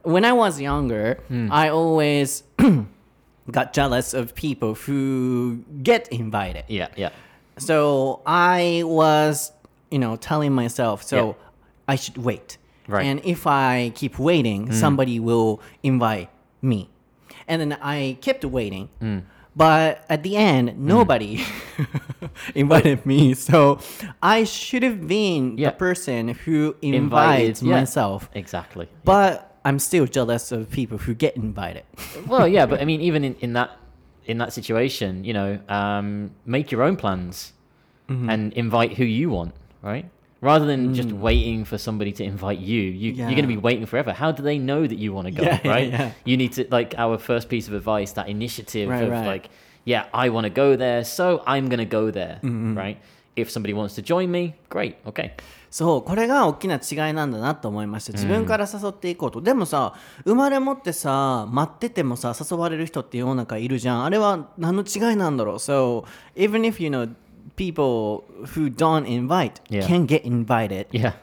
[0.02, 1.48] when I was younger, hmm.
[1.50, 2.42] I always
[3.50, 6.64] got jealous of people who get invited.
[6.68, 7.10] Yeah, yeah.
[7.58, 9.52] So I was,
[9.90, 11.32] you know, telling myself, so Yeah.
[11.88, 12.58] I should wait.
[12.88, 13.06] Right.
[13.06, 14.72] And if I keep waiting, hmm.
[14.72, 16.28] somebody will invite
[16.60, 16.88] me.
[17.48, 18.88] And then I kept waiting.
[19.00, 19.18] Hmm.
[19.56, 21.44] But at the end, nobody
[22.54, 23.34] invited me.
[23.34, 23.78] So
[24.22, 25.70] I should have been Yeah.
[25.70, 27.76] the person who Invited, invites yeah.
[27.80, 28.28] myself.
[28.34, 28.88] Exactly.
[29.04, 31.84] But I'm still jealous of people who get invited.
[32.26, 33.70] well, yeah, but I mean, even in, in that
[34.26, 37.52] in that situation, you know, um, make your own plans
[38.08, 38.28] Mm-hmm.
[38.28, 40.04] and invite who you want, right?
[40.43, 43.57] Rather than just waiting for somebody to invite you, you you're going to be Mm.
[43.57, 43.61] Yeah.
[43.61, 44.13] waiting forever.
[44.13, 45.89] How do they know that you want to go, Yeah, yeah, right?
[45.91, 46.11] yeah.
[46.23, 49.25] You need to like our first piece of advice, that initiative Right, of right.
[49.27, 49.49] like,
[49.83, 52.77] yeah, I want to go there, so I'm going to go there, Mm-hmm.
[52.77, 52.97] right?
[53.35, 55.31] If somebody wants to join me, great, okay.
[55.71, 59.93] そうこれが大きな違いなんだなと思いました自分から誘っていこうと、でもさ
[60.25, 67.07] 生まれ持ってさ待っててもさ誘われる人って世の中いるじゃんあれは何の違いなんだろう So even if you know
[67.55, 68.23] people
[68.55, 69.85] who don't invite Yeah.
[69.85, 71.13] can get invited Yeah.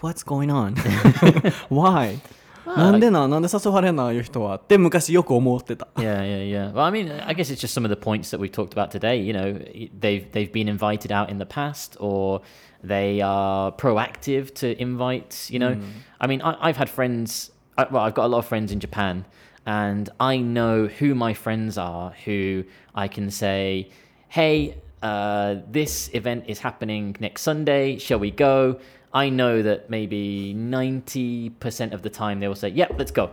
[0.00, 0.74] What's going on?
[1.68, 2.18] Why?
[2.66, 6.72] なんでななんで誘われんなああいう人はって昔よく思ってた Yeah, yeah, yeah.
[6.72, 8.90] Well, I mean, I guess it's just some of the points that we talked about
[8.90, 9.18] today.
[9.20, 9.52] You know,
[10.00, 12.40] they've they've been invited out in the past, or
[12.82, 15.48] they are proactive to invite.
[15.50, 15.76] You know,
[16.20, 17.50] I mean, I, I've had friends.
[17.76, 19.26] I, well, I've got a lot of friends in Japan,
[19.66, 22.14] and I know who my friends are.
[22.24, 22.64] Who
[22.94, 23.90] I can say,
[24.28, 27.97] "Hey, uh, this event is happening next Sunday.
[27.97, 28.79] Shall we go?
[29.13, 33.31] I know that maybe 90% of the time they will say, yep, let's go.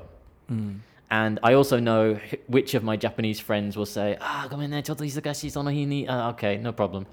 [0.50, 0.78] Mm.
[1.10, 4.82] And I also know which of my Japanese friends will say, ah, come in there,
[6.08, 7.06] uh, okay, no problem.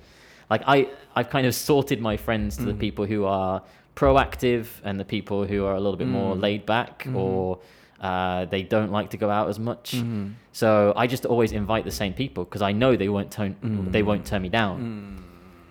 [0.49, 2.65] Like I, I've kind of sorted my friends to mm.
[2.67, 2.79] the hmm.
[2.79, 3.61] people who are
[3.95, 6.11] proactive and the people who are a little bit mm.
[6.11, 6.41] more hmm.
[6.41, 7.15] laid back mm.
[7.15, 7.59] or
[8.09, 9.87] uh, they don't like to go out as much.
[10.51, 13.55] So I just always invite the same people because I know they won't turn,
[13.95, 14.77] they won't turn me down.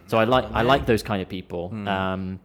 [0.09, 1.65] So I like, I like those kind of people.
[1.97, 2.41] Um,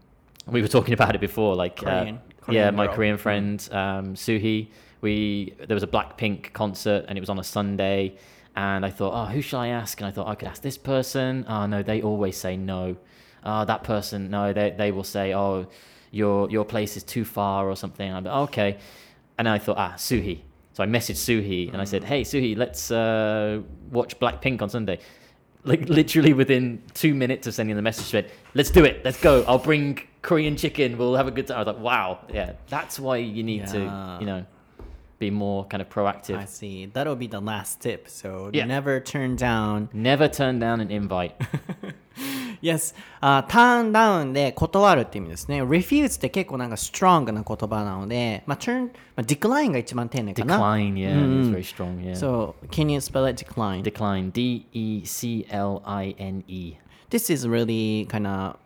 [0.55, 2.19] we were talking about it before, like uh, Korean-
[2.49, 2.95] yeah, Korean my girl.
[2.95, 4.67] Korean friend um, Suhi.
[5.01, 8.01] We there was a Blackpink concert and it was on a Sunday,
[8.55, 9.99] and I thought, oh, who shall I ask?
[10.01, 11.45] And I thought I could ask this person.
[11.47, 12.95] Oh no, they always say no.
[13.43, 15.67] Oh, that person, no, they they will say, oh,
[16.11, 18.09] your your place is too far or something.
[18.11, 18.77] I'm like, okay,
[19.37, 20.41] and I thought, ah, Suhi.
[20.73, 23.61] So I messaged Suhi and I said, hey Suhi, let's uh,
[23.91, 24.99] watch Blackpink on Sunday.
[25.63, 29.03] Like literally within two minutes of sending the message, she said, "Let's do it.
[29.03, 29.43] Let's go.
[29.47, 30.97] I'll bring Korean chicken.
[30.97, 33.73] We'll have a good time." I was like, "Wow, yeah, that's why you need Yeah.
[33.73, 34.45] to, you know,
[35.19, 36.37] be more kind of proactive.
[36.37, 38.63] I see that'll be the last tip so Yeah.
[38.63, 41.35] never turn down Never turn down an invite."
[42.62, 45.62] Yes、あターンダウンで断るって意味ですね。
[45.62, 50.58] refuse って結構なんか strong な言葉なので、まあ、turn、まあ、decline が一番丁寧かな。
[50.58, 52.00] Decline, yeah, it's very strong.
[52.00, 52.14] Yeah.
[52.14, 53.82] So, can you spell it decline?
[53.82, 54.30] Decline.
[54.30, 56.74] D E C L I N E.
[57.10, 58.56] This is really kind of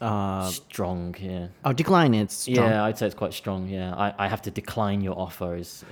[0.00, 1.16] uh, Strong.
[1.20, 1.48] Yeah.
[1.64, 2.56] oh, decline is strong.
[2.56, 3.68] Yeah, I'd say it's quite strong.
[3.68, 5.56] Yeah, I, I have to decline your offer.
[5.56, 5.84] Is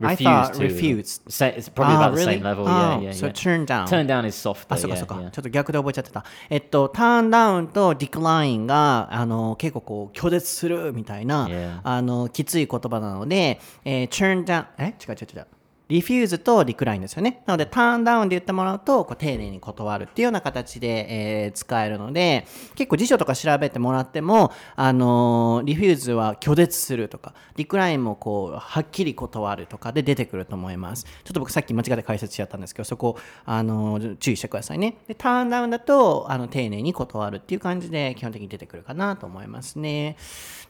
[0.00, 0.08] Yeah.
[0.10, 0.62] I thought too.
[0.62, 1.20] refuse.
[1.28, 2.64] Sa- It's probably Ah, about the same level.
[2.64, 3.32] Oh, yeah, yeah, so yeah.
[3.32, 3.86] turn down.
[3.88, 4.74] Turn down is softer.
[4.74, 5.14] あ、そうか yeah, そうか。
[5.16, 5.30] yeah.
[5.30, 6.24] ちょっと逆で覚えちゃってた。
[6.50, 11.80] えっと、ターンダウンとディクラインが、あの、結構こう、拒絶するみたいな、Yeah.
[11.82, 15.46] あの、きつい言葉なので、えー、turn down、え違う違う違う。
[15.88, 17.42] リフューズとリクラインですよね。
[17.46, 31.04] なので、ターンダウンで言ってもらうと、こう丁寧に断るっていうような形で、えー使えるので、結構辞書とか調べてもらっても、あのーリフューズは拒絶するとか、リクラインもこう、はっきり断るとかで出てくると思います。
[31.04, 33.16] ちょっと僕さっき間違って解説しちゃったんですけど、そこ、
[33.46, 34.98] あのー注意してくださいね。
[35.08, 40.16] で、ターンダウンだと、あの、丁寧に断るっていう感じで、基本的に出てくるかなと思いますね。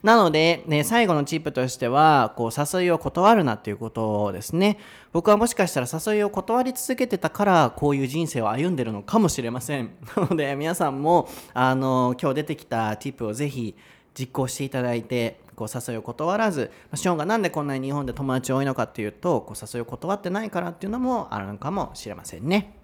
[0.01, 4.77] なので、ね、最後のチップとしては、こう、誘いを断るなっていうことですね。
[5.11, 9.89] 僕はもしかしたら誘いを断り続けてたから、こういう人生を歩んでるのかもしれません。
[10.15, 13.75] なので、皆さんも、あの、今日出てきたチップをぜひ
[14.17, 22.75] 実行していただいて、こう誘いを断らず、まあショーンがなんでこんなに日本で友達多いのかっていうと、こう誘いを断ってないからっていうのもあるのかもしれませんね。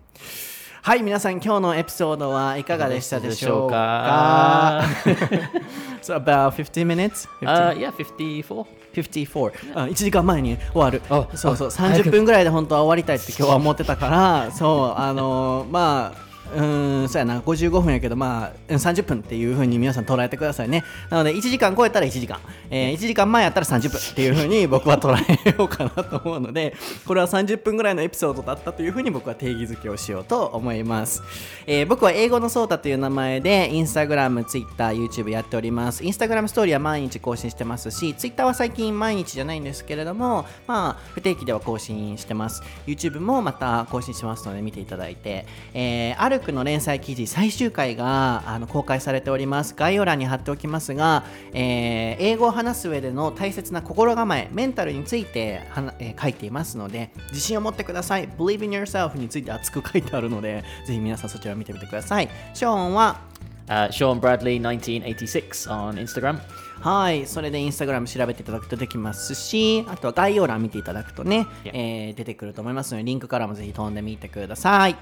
[0.81, 4.83] はい、皆さん今日のエピソードはいかがでしたでしょうか？
[6.03, 7.27] So about 15 minutes?
[7.41, 8.65] Uh, yeah, 54.
[9.01, 11.01] 54あ1時間前に終わる。
[11.09, 11.67] あそうそう。
[11.67, 12.09] あ早く。
[12.09, 17.39] 30分ぐらいで本当は終わりたいって今日は思ってたからそうあのーまあうーんそうやな。
[17.39, 20.83] 55分やけどまあうん30分っていう風に皆さん捉えてくださいね。
[21.09, 22.39] なので1時間超えたら1時間、
[22.69, 26.75] えー1時間前やったら30分っていう風に僕は捉えようかなと思うので
[27.05, 31.21] これは30分ぐらいのエピソードだったという風に僕は定義づけをしようと思います、
[31.67, 36.03] えー僕は英語のソータという名前でインスタグラム、ツイッター、YouTube やっております。
[36.03, 42.63] インスタグラムストーリーは毎日更新してますしツイッターは最近毎日じゃないんですけれどもまあ不定期では更新してます。
[42.87, 49.73] YouTube もまた更新しますので見ていただいて、えー、アルクの連載記事最終回があの公開されております。
[49.75, 51.23] 概要欄に貼っておきますが、
[51.53, 58.27] えー英語を話す上での大切な心構えメンタルについてはな、えー書いていますので自信を持ってください。
[58.29, 62.29] Believe in yourself について熱く書いてあるのでぜひ皆さんそちらを見てみてください。
[62.53, 63.19] ショーンは
[63.67, 66.39] ？Uh, Sean Bradley 1986 on Instagram.
[66.85, 74.95] はい、それでインスタグラム調べていただくとできますし、あとは概要欄見ていただくとね.えー出てくると思いますので、リンクからもぜひ飛んでみてください。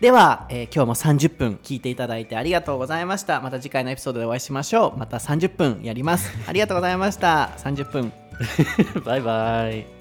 [0.00, 3.40] では、えー今日も30分聞いていただいてありがとうございました。
[3.40, 4.98] また次回のエピソードでお会いしましょう。
[4.98, 6.28] また30分やります。
[6.48, 7.50] ありがとうございました。
[7.58, 8.12] 30分。
[9.06, 9.97] bye bye.